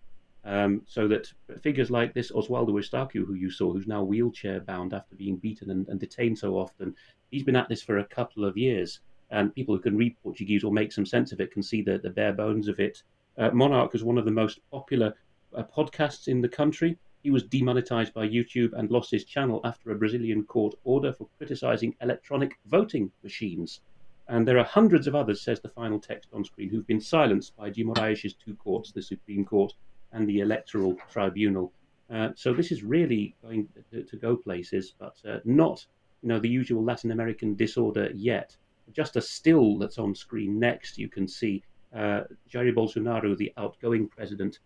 [0.45, 1.31] um, so that
[1.61, 5.69] figures like this Oswaldo Eustáquio, who you saw, who's now wheelchair bound after being beaten
[5.69, 6.95] and, and detained so often,
[7.29, 8.99] he's been at this for a couple of years.
[9.31, 11.99] And people who can read Portuguese or make some sense of it can see the,
[11.99, 13.03] the bare bones of it.
[13.37, 15.13] Uh, Monark is one of the most popular
[15.55, 16.97] uh, podcasts in the country.
[17.22, 21.27] He was demonetized by YouTube and lost his channel after a Brazilian court order for
[21.38, 23.81] criticizing electronic voting machines.
[24.30, 27.56] And there are hundreds of others, says the final text on screen, who've been silenced
[27.57, 29.73] by de two courts, the Supreme Court
[30.11, 31.73] and the Electoral Tribunal.
[32.11, 35.84] Uh, so this is really going to, to go places, but uh, not,
[36.22, 38.56] you know, the usual Latin American disorder yet.
[38.93, 41.64] Just a still that's on screen next, you can see
[41.95, 44.60] uh, Jair Bolsonaro, the outgoing president,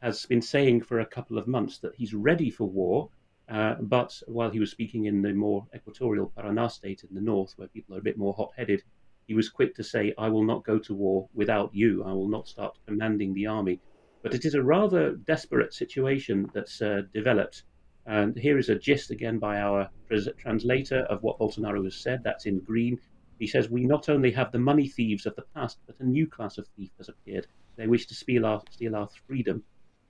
[0.00, 3.08] has been saying for a couple of months that he's ready for war.
[3.48, 7.54] Uh, but while he was speaking in the more equatorial Paraná state in the north,
[7.56, 8.82] where people are a bit more hot headed,
[9.28, 12.02] he was quick to say, I will not go to war without you.
[12.02, 13.78] I will not start commanding the army.
[14.22, 17.62] But it is a rather desperate situation that's uh, developed.
[18.06, 19.90] And here is a gist again by our
[20.38, 22.24] translator of what Bolsonaro has said.
[22.24, 22.98] That's in green.
[23.38, 26.26] He says, We not only have the money thieves of the past, but a new
[26.26, 27.46] class of thief has appeared.
[27.76, 29.62] They wish to steal our, steal our freedom.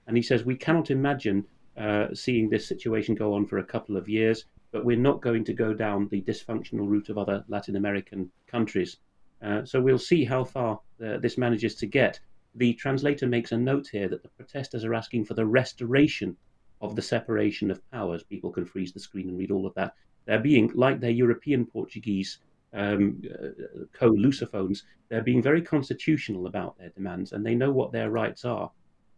[0.06, 1.44] And he says, We cannot imagine
[1.76, 5.44] uh, seeing this situation go on for a couple of years, but we're not going
[5.44, 8.98] to go down the dysfunctional route of other Latin American countries.
[9.42, 12.20] Uh, so we'll see how far uh, this manages to get.
[12.54, 16.36] the translator makes a note here that the protesters are asking for the restoration
[16.80, 18.22] of the separation of powers.
[18.24, 19.92] People can freeze the screen and read all of that.
[20.26, 22.38] They're being, like their European Portuguese
[22.72, 27.92] um, uh, co Lusophones, they're being very constitutional about their demands and they know what
[27.92, 28.70] their rights are.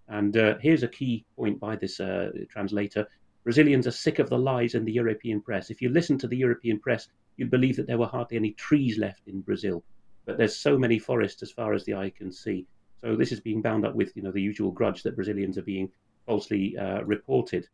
[0.09, 3.07] And uh, here's a key point by this uh, translator
[3.43, 5.71] Brazilians are sick of the lies in the European press.
[5.71, 8.99] If you listen to the European press, you'd believe that there were hardly any trees
[8.99, 9.83] left in Brazil.
[10.25, 12.67] But there's so many forests as far as the eye can see.
[13.01, 15.63] So this is being bound up with you know the usual grudge that Brazilians are
[15.63, 15.91] being
[16.27, 17.69] falsely uh, reported.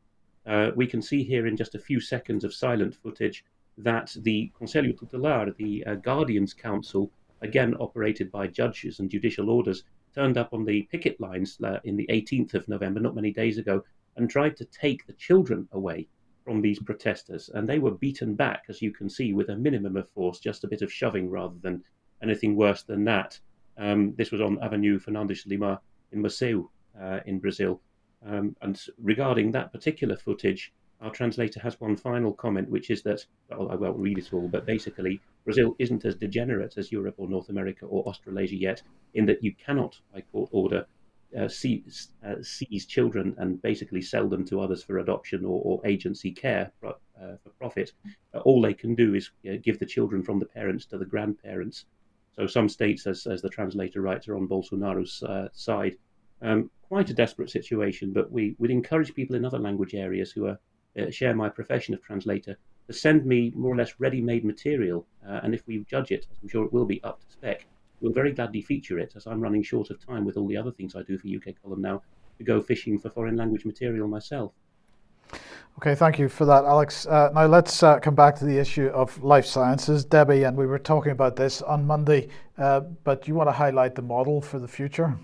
[0.47, 3.44] Uh, we can see here in just a few seconds of silent footage
[3.78, 7.10] that the Conselho Tutelar, the uh, Guardians Council,
[7.43, 9.82] again operated by judges and judicial orders,
[10.14, 13.59] turned up on the picket lines uh, in the 18th of November, not many days
[13.59, 13.85] ago,
[14.16, 16.09] and tried to take the children away
[16.44, 17.51] from these protesters.
[17.52, 20.64] And they were beaten back, as you can see, with a minimum of force, just
[20.64, 21.85] a bit of shoving rather than
[22.22, 23.38] anything worse than that.
[23.78, 25.80] Um, this was on Avenue Fernandes Lima
[26.12, 26.68] in Maceió
[27.01, 27.80] uh, in Brazil.
[28.26, 33.24] Um, and regarding that particular footage, our translator has one final comment, which is that,
[33.51, 37.28] well, I won't read it all, but basically, Brazil isn't as degenerate as Europe or
[37.28, 38.82] North America or Australasia yet,
[39.14, 40.86] in that you cannot, by court order,
[41.38, 45.86] uh, seize, uh, seize, children and basically sell them to others for adoption or, or
[45.86, 47.93] agency care for, uh, for profit.
[48.44, 51.84] All they can do is uh, give the children from the parents to the grandparents.
[52.38, 55.96] So some states, as, as the translator writes, are on Bolsonaro's uh, side.
[56.42, 60.46] Um, quite a desperate situation, but we would encourage people in other language areas who
[60.46, 60.58] are,
[61.10, 62.56] share my profession of translator
[62.86, 66.64] to send me more or less ready-made material, and if we judge it, I'm sure
[66.64, 67.66] it will be up to spec,
[68.00, 70.70] we'll very gladly feature it as I'm running short of time with all the other
[70.70, 72.02] things I do for UK Column now
[72.38, 74.52] to go fishing for foreign language material myself.
[75.78, 77.07] Okay, thank you for that, Alex.
[77.07, 80.07] Uh, now let's uh, come back to the issue of life sciences.
[80.07, 83.94] Debbie, and we were talking about this on Monday, uh, but you want to highlight
[83.94, 85.19] the model for the future?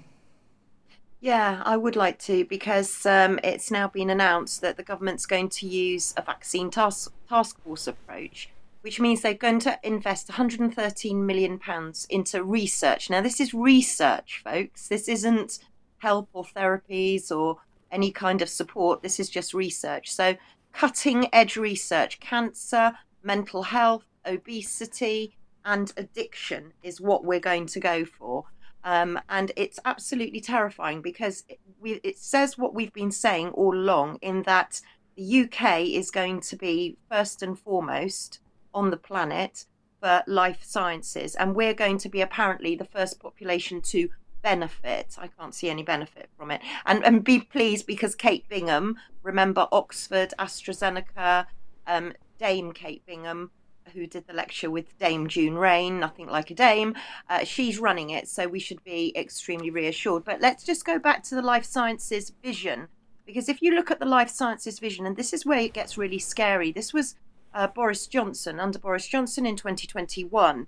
[1.20, 5.48] Yeah, I would like to because um, it's now been announced that the government's going
[5.50, 8.50] to use a vaccine task, task force approach
[8.82, 13.08] which means they're going to invest 113 million pounds into research.
[13.08, 14.88] Now, this is research, folks.
[14.88, 15.60] This isn't
[15.98, 17.58] help or therapies or
[17.92, 19.02] any kind of support.
[19.02, 20.10] This is just research.
[20.10, 20.36] So,
[20.72, 22.92] cutting edge research, cancer,
[23.22, 28.44] mental health, obesity, and addiction is what we're going to go for.
[28.84, 33.76] Um, and it's absolutely terrifying because it, we, it says what we've been saying all
[33.76, 34.80] along in that
[35.16, 38.40] the UK is going to be first and foremost
[38.74, 39.66] on the planet
[40.00, 44.08] for life sciences, and we're going to be apparently the first population to
[44.42, 45.16] benefit.
[45.18, 46.60] I can't see any benefit from it.
[46.84, 51.46] And and be pleased because Kate Bingham, remember Oxford, AstraZeneca,
[51.86, 53.50] um, Dame Kate Bingham,
[53.92, 56.94] who did the lecture with Dame June Raine, Nothing Like a Dame,
[57.28, 60.24] uh, she's running it, so we should be extremely reassured.
[60.24, 62.88] But let's just go back to the life sciences vision.
[63.24, 65.96] Because if you look at the life sciences vision, and this is where it gets
[65.96, 67.14] really scary, this was
[67.54, 70.66] uh, Boris Johnson, under Boris Johnson in 2021.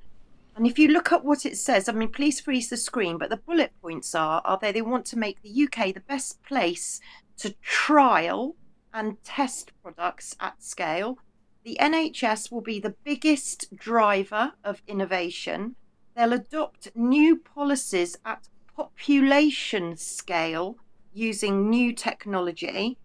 [0.56, 3.28] And if you look at what it says, I mean, please freeze the screen, but
[3.28, 7.00] the bullet points are, are they, they want to make the UK the best place
[7.38, 8.54] to trial
[8.92, 11.18] and test products at scale.
[11.64, 15.74] The NHS will be the biggest driver of innovation.
[16.14, 20.76] They'll adopt new policies at population scale
[21.12, 22.98] using new technology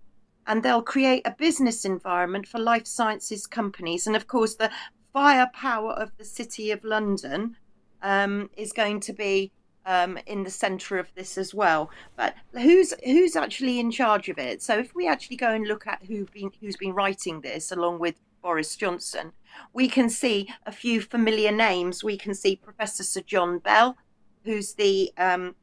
[0.45, 4.07] and they'll create a business environment for life sciences companies.
[4.07, 4.71] And of course, the
[5.13, 7.57] firepower of the City of London
[8.01, 9.51] um, is going to be
[9.85, 11.89] um, in the centre of this as well.
[12.15, 14.61] But who's who's actually in charge of it?
[14.61, 17.99] So if we actually go and look at who been who's been writing this, along
[17.99, 19.33] with Boris Johnson,
[19.73, 22.03] we can see a few familiar names.
[22.03, 23.97] We can see Professor Sir John Bell,
[24.43, 25.55] who's the um,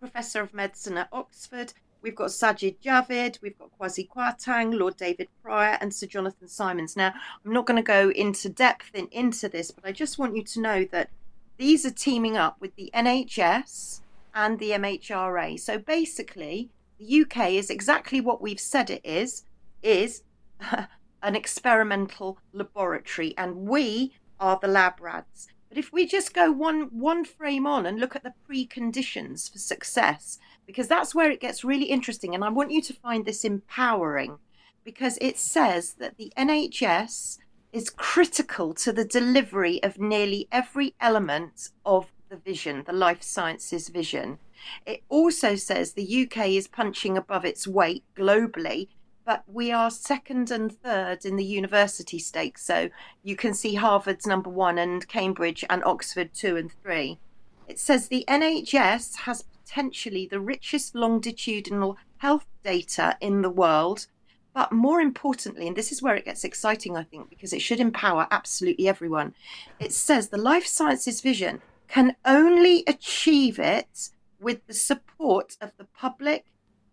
[0.00, 1.72] professor of medicine at Oxford.
[2.02, 6.96] We've got Sajid Javid, we've got Kwasi Kwarteng, Lord David Prior, and Sir Jonathan Symonds.
[6.96, 7.14] Now,
[7.44, 10.42] I'm not going to go into depth in, into this, but I just want you
[10.42, 11.10] to know that
[11.58, 14.00] these are teaming up with the NHS
[14.34, 15.60] and the MHRA.
[15.60, 19.44] So basically, the UK is exactly what we've said it is,
[19.82, 20.22] is
[21.22, 25.46] an experimental laboratory, and we are the lab rats.
[25.68, 29.58] But if we just go one one frame on and look at the preconditions for
[29.58, 32.34] success, because that's where it gets really interesting.
[32.34, 34.38] And I want you to find this empowering
[34.84, 37.38] because it says that the NHS
[37.72, 43.88] is critical to the delivery of nearly every element of the vision, the life sciences
[43.88, 44.38] vision.
[44.86, 48.88] It also says the UK is punching above its weight globally,
[49.24, 52.64] but we are second and third in the university stakes.
[52.64, 52.90] So
[53.22, 57.18] you can see Harvard's number one and Cambridge and Oxford two and three.
[57.68, 64.06] It says the NHS has potentially the richest longitudinal health data in the world.
[64.54, 67.80] But more importantly, and this is where it gets exciting, I think, because it should
[67.80, 69.34] empower absolutely everyone,
[69.80, 75.84] it says the life sciences vision can only achieve it with the support of the
[75.84, 76.44] public,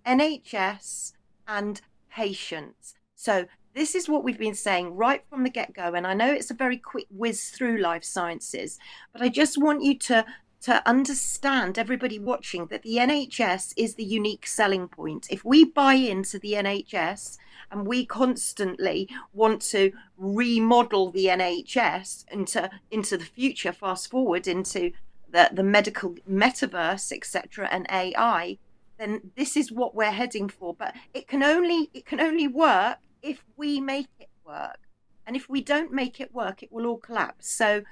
[0.05, 1.13] NHS,
[1.49, 2.93] and patients.
[3.15, 3.45] So,
[3.75, 5.93] this is what we've been saying right from the get go.
[5.93, 8.79] And I know it's a very quick whiz through life sciences,
[9.13, 10.25] but I just want you to.
[10.63, 15.27] To understand, everybody watching, that the NHS is the unique selling point.
[15.29, 17.37] If we buy into the NHS
[17.71, 24.91] and we constantly want to remodel the NHS into into the future, fast forward into
[25.31, 28.57] the, the medical metaverse, etc., and AI,
[28.97, 30.73] then this is what we're heading for.
[30.73, 34.79] But it can only it can only work if we make it work.
[35.25, 37.49] And if we don't make it work, it will all collapse.
[37.49, 37.83] So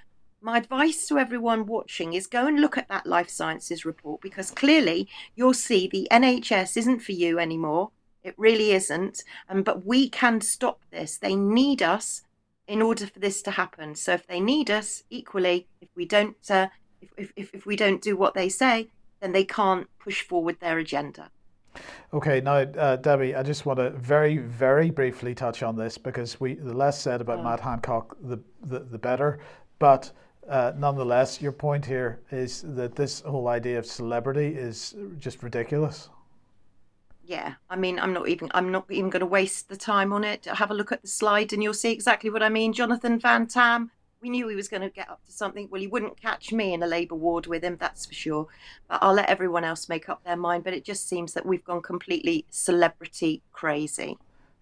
[0.41, 4.51] my advice to everyone watching is go and look at that life sciences report because
[4.51, 7.91] clearly you'll see the NHS isn't for you anymore.
[8.23, 9.23] It really isn't.
[9.49, 11.17] Um, but we can stop this.
[11.17, 12.21] They need us
[12.67, 13.95] in order for this to happen.
[13.95, 16.67] So if they need us equally, if we don't uh,
[17.01, 18.89] if, if, if we don't do what they say,
[19.21, 21.31] then they can't push forward their agenda.
[22.13, 26.39] Okay, now uh, Debbie, I just want to very, very briefly touch on this because
[26.39, 27.43] we the less said about oh.
[27.43, 29.39] Matt Hancock, the the, the better.
[29.79, 30.11] But
[30.49, 36.09] uh, nonetheless, your point here is that this whole idea of celebrity is just ridiculous.
[37.23, 40.23] Yeah, I mean, I'm not even I'm not even going to waste the time on
[40.23, 40.45] it.
[40.45, 42.71] Have a look at the slide, and you'll see exactly what I mean.
[42.71, 43.91] Jonathan Van Tam
[44.21, 45.67] we knew he was going to get up to something.
[45.69, 48.47] Well, he wouldn't catch me in a Labour ward with him, that's for sure.
[48.87, 50.63] But I'll let everyone else make up their mind.
[50.63, 54.17] But it just seems that we've gone completely celebrity crazy.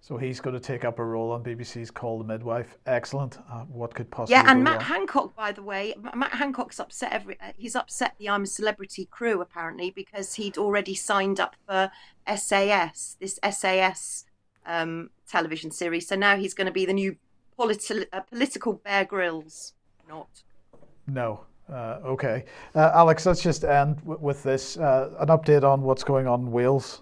[0.05, 2.77] So he's going to take up a role on BBC's Call the Midwife.
[2.85, 3.39] Excellent.
[3.51, 4.35] Uh, what could possibly?
[4.35, 4.83] Yeah, and Matt wrong?
[4.83, 7.11] Hancock, by the way, Matt Hancock's upset.
[7.11, 11.55] Every uh, he's upset the I'm a Celebrity crew apparently because he'd already signed up
[11.65, 11.89] for
[12.27, 14.25] SAS, this SAS
[14.67, 16.07] um, television series.
[16.07, 17.15] So now he's going to be the new
[17.57, 19.73] politi- uh, political Bear Grylls.
[20.07, 20.43] Not.
[21.07, 21.45] No.
[21.67, 22.45] Uh, okay.
[22.75, 26.41] Uh, Alex, let's just end w- with this uh, an update on what's going on
[26.41, 27.01] in Wales.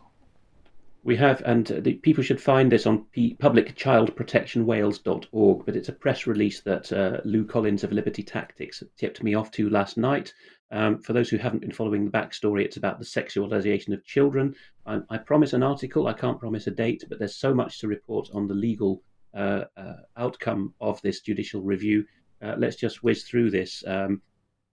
[1.05, 6.25] We have, and the, people should find this on P- publicchildprotectionwales.org, but it's a press
[6.25, 10.33] release that uh, Lou Collins of Liberty Tactics tipped me off to last night.
[10.71, 14.55] Um, for those who haven't been following the backstory, it's about the sexualization of children.
[14.85, 17.89] I, I promise an article, I can't promise a date, but there's so much to
[17.89, 19.01] report on the legal
[19.33, 22.05] uh, uh, outcome of this judicial review.
[22.41, 23.83] Uh, let's just whiz through this.
[23.85, 24.21] Um,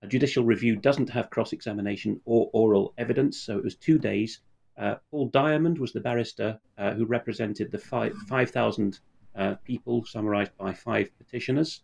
[0.03, 4.41] a judicial review doesn't have cross examination or oral evidence, so it was two days.
[5.11, 9.01] Paul Diamond was the barrister who represented the 5,000
[9.65, 11.83] people summarized by five petitioners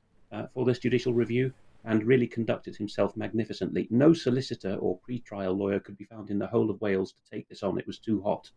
[0.55, 1.53] for this judicial review
[1.87, 3.87] and really conducted himself magnificently.
[3.91, 7.49] No solicitor or pre-trial lawyer could be found in the whole of Wales to take
[7.49, 7.79] this on.
[7.79, 8.51] It was too hot.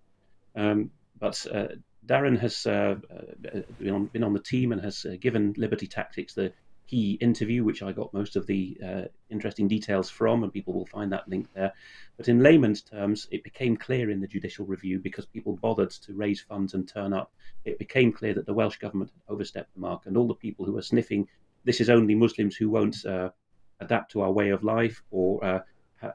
[0.56, 0.90] Um,
[1.20, 1.68] but uh,
[2.06, 5.86] Darren has uh, uh, been, on, been on the team and has uh, given Liberty
[5.86, 6.52] Tactics the
[6.90, 10.88] key interview, which I got most of the uh, interesting details from, and people will
[10.88, 11.72] find that link there.
[12.18, 16.14] But in layman's terms, it became clear in the judicial review because people bothered to
[16.14, 17.32] raise funds and turn up.
[17.64, 20.66] It became clear that the Welsh government had overstepped the mark, and all the people
[20.66, 21.28] who were sniffing,
[21.64, 23.30] this is only Muslims who won't uh,
[23.80, 25.60] adapt to our way of life, or uh,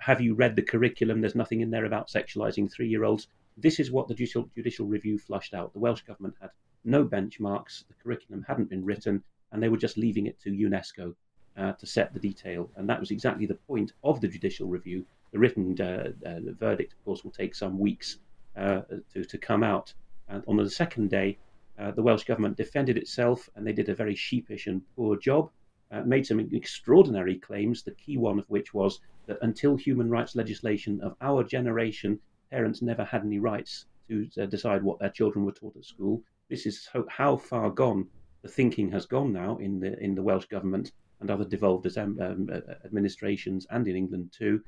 [0.01, 1.21] have you read the curriculum?
[1.21, 3.29] There's nothing in there about sexualizing three year olds.
[3.57, 5.73] This is what the judicial, judicial review flushed out.
[5.73, 6.51] The Welsh government had
[6.85, 9.23] no benchmarks, the curriculum hadn't been written,
[9.55, 11.14] and they were just leaving it to UNESCO
[11.56, 12.68] uh, to set the detail.
[12.76, 15.06] And that was exactly the point of the judicial review.
[15.32, 18.18] The written uh, uh, verdict, of course, will take some weeks
[18.56, 18.81] uh,
[19.12, 19.94] to, to come out.
[20.28, 21.39] And on the second day,
[21.78, 25.51] uh, the Welsh government defended itself, and they did a very sheepish and poor job.
[25.93, 30.35] Uh, made some extraordinary claims, the key one of which was that until human rights
[30.35, 32.18] legislation of our generation
[32.51, 36.22] parents never had any rights to decide what their children were taught at school.
[36.51, 38.09] This is how, far gone
[38.45, 42.19] the thinking has gone now in the in the Welsh government and other devolved um,
[42.21, 42.51] um,
[42.85, 44.61] administrations and in England too.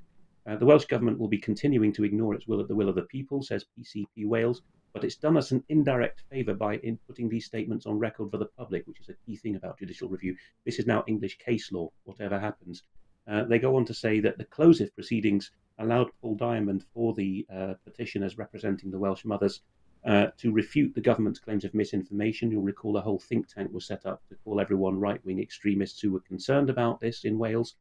[0.47, 2.95] Uh, the Welsh government will be continuing to ignore its will at the will of
[2.95, 4.63] the people, says PCP Wales,
[4.95, 8.39] but it's done us an indirect favour by in putting these statements on record for
[8.39, 10.35] the public, which is a key thing about judicial review.
[10.65, 12.83] This is now English case law, whatever happens.
[13.29, 17.47] Uh, they go on to say that the closive proceedings allowed Paul Diamond for the
[17.55, 19.61] uh, petitioners representing the Welsh mothers
[20.07, 22.51] uh, to refute the government's claims of misinformation.
[22.51, 26.01] You'll recall a whole think tank was set up to call everyone right wing extremists
[26.01, 27.75] who were concerned about this in Wales.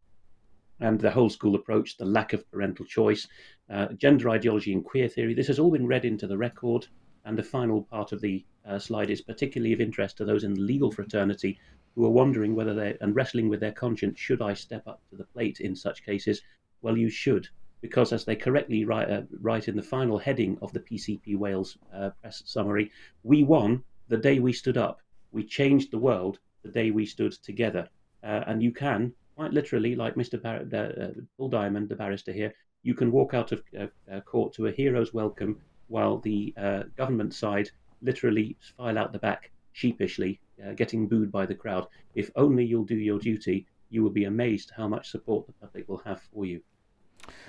[0.79, 3.27] And the whole school approach, the lack of parental choice,
[3.69, 5.35] uh, gender ideology, and queer theory.
[5.35, 6.87] This has all been read into the record.
[7.23, 10.55] And the final part of the uh, slide is particularly of interest to those in
[10.55, 11.59] the legal fraternity
[11.93, 15.15] who are wondering whether they're and wrestling with their conscience should I step up to
[15.15, 16.41] the plate in such cases?
[16.81, 17.47] Well, you should
[17.85, 21.77] because, as they correctly write, uh, write in the final heading of the PCP Wales
[21.93, 22.91] uh, press summary,
[23.21, 25.01] we won the day we stood up.
[25.31, 27.87] We changed the world the day we stood together.
[28.23, 30.41] Uh, and you can, quite literally, like Mr.
[30.41, 34.65] Bar- uh, Paul Diamond, the barrister here, you can walk out of uh, court to
[34.65, 37.69] a hero's welcome while the uh, government side
[38.01, 41.85] literally file out the back sheepishly, uh, getting booed by the crowd.
[42.15, 45.87] If only you'll do your duty, you will be amazed how much support the public
[45.87, 46.61] will have for you.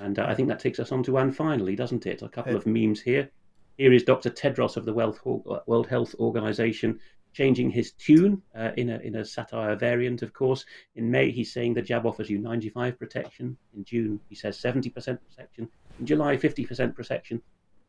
[0.00, 2.22] And uh, I think that takes us on to one finally, doesn't it?
[2.22, 3.30] A couple of memes here.
[3.78, 4.30] Here is Dr.
[4.30, 6.98] Tedros of the World Health Organization
[7.36, 10.64] changing his tune uh, in, a, in a satire variant, of course.
[10.94, 13.58] In May, he's saying the jab offers you 95 protection.
[13.76, 15.68] In June, he says 70% protection.
[16.00, 17.42] In July, 50% protection.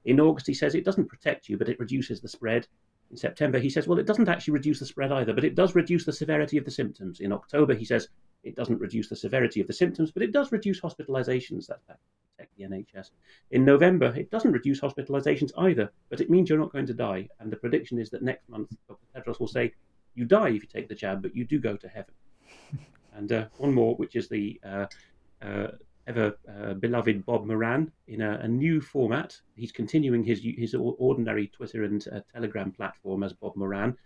[0.04, 2.68] In August, he says it doesn't protect you, but it reduces the spread.
[3.10, 5.76] In September, he says, well, it doesn't actually reduce the spread either, but it does
[5.76, 7.22] reduce the severity of the symptoms.
[7.22, 8.10] In October, he says,
[8.48, 11.68] it doesn't reduce the severity of the symptoms, but it does reduce hospitalizations.
[11.68, 11.95] That's to
[12.38, 13.11] protect the NHS.
[13.52, 17.28] In November, it doesn't reduce hospitalizations either, but it means you're not going to die.
[17.40, 19.06] And the prediction is that next month, Dr.
[19.15, 19.74] Tedros will say,
[20.15, 22.14] you die if you take the jab, but you do go to heaven.
[23.15, 24.86] and uh, one more, which is the uh,
[25.41, 25.68] uh,
[26.07, 29.40] ever uh, beloved Bob Moran in a, a, new format.
[29.56, 33.98] He's continuing his his ordinary Twitter and uh, Telegram platform as Bob Moran,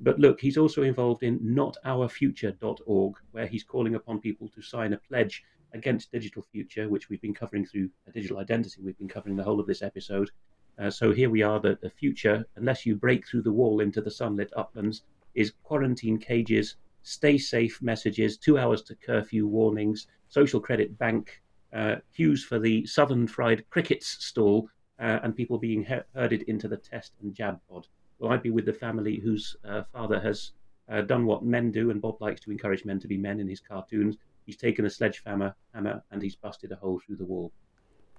[0.00, 4.98] but look, he's also involved in notourfuture.org, where he's calling upon people to sign a
[4.98, 8.80] pledge against digital future, which we've been covering through a digital identity.
[8.82, 10.30] We've been covering the whole of this episode.
[10.78, 14.00] Uh, so here we are, the, the future, unless you break through the wall into
[14.00, 15.02] the sunlit uplands,
[15.34, 21.42] is quarantine cages, stay safe messages, two hours to curfew warnings, social credit bank,
[21.74, 24.68] uh, queues for the southern fried crickets stall,
[24.98, 27.86] uh, and people being herded into the test and jab pod.
[28.20, 30.52] Well, I'd be with the family whose uh, father has
[30.90, 33.48] uh, done what men do, and Bob likes to encourage men to be men in
[33.48, 34.18] his cartoons.
[34.44, 37.50] He's taken a sledgehammer hammer, and he's busted a hole through the wall.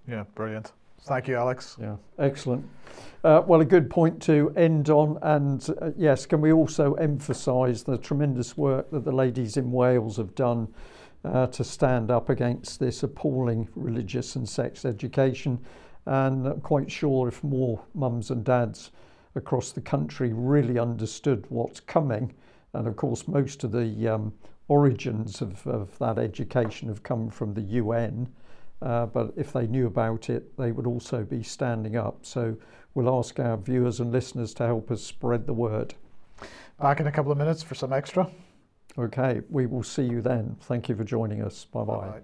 [0.08, 0.74] Yeah, brilliant.
[1.04, 1.78] Thank you, Alex.
[1.80, 2.68] Yeah, excellent.
[3.24, 5.20] Uh, well, a good point to end on.
[5.22, 10.18] And uh, yes, can we also emphasise the tremendous work that the ladies in Wales
[10.18, 10.68] have done
[11.24, 15.60] uh, to stand up against this appalling religious and sex education?
[16.08, 18.92] And I'm quite sure if more mums and dads
[19.36, 22.34] across the country really understood what's coming.
[22.74, 24.34] And of course, most of the um,
[24.68, 28.30] origins of, of that education have come from the UN.
[28.82, 32.26] Uh, but if they knew about it, they would also be standing up.
[32.26, 32.56] So
[32.94, 35.94] we'll ask our viewers and listeners to help us spread the word.
[36.80, 38.28] Back in a couple of minutes for some extra.
[38.98, 40.58] Okay, we will see you then.
[40.62, 41.66] Thank you for joining us.
[41.66, 42.22] Bye bye.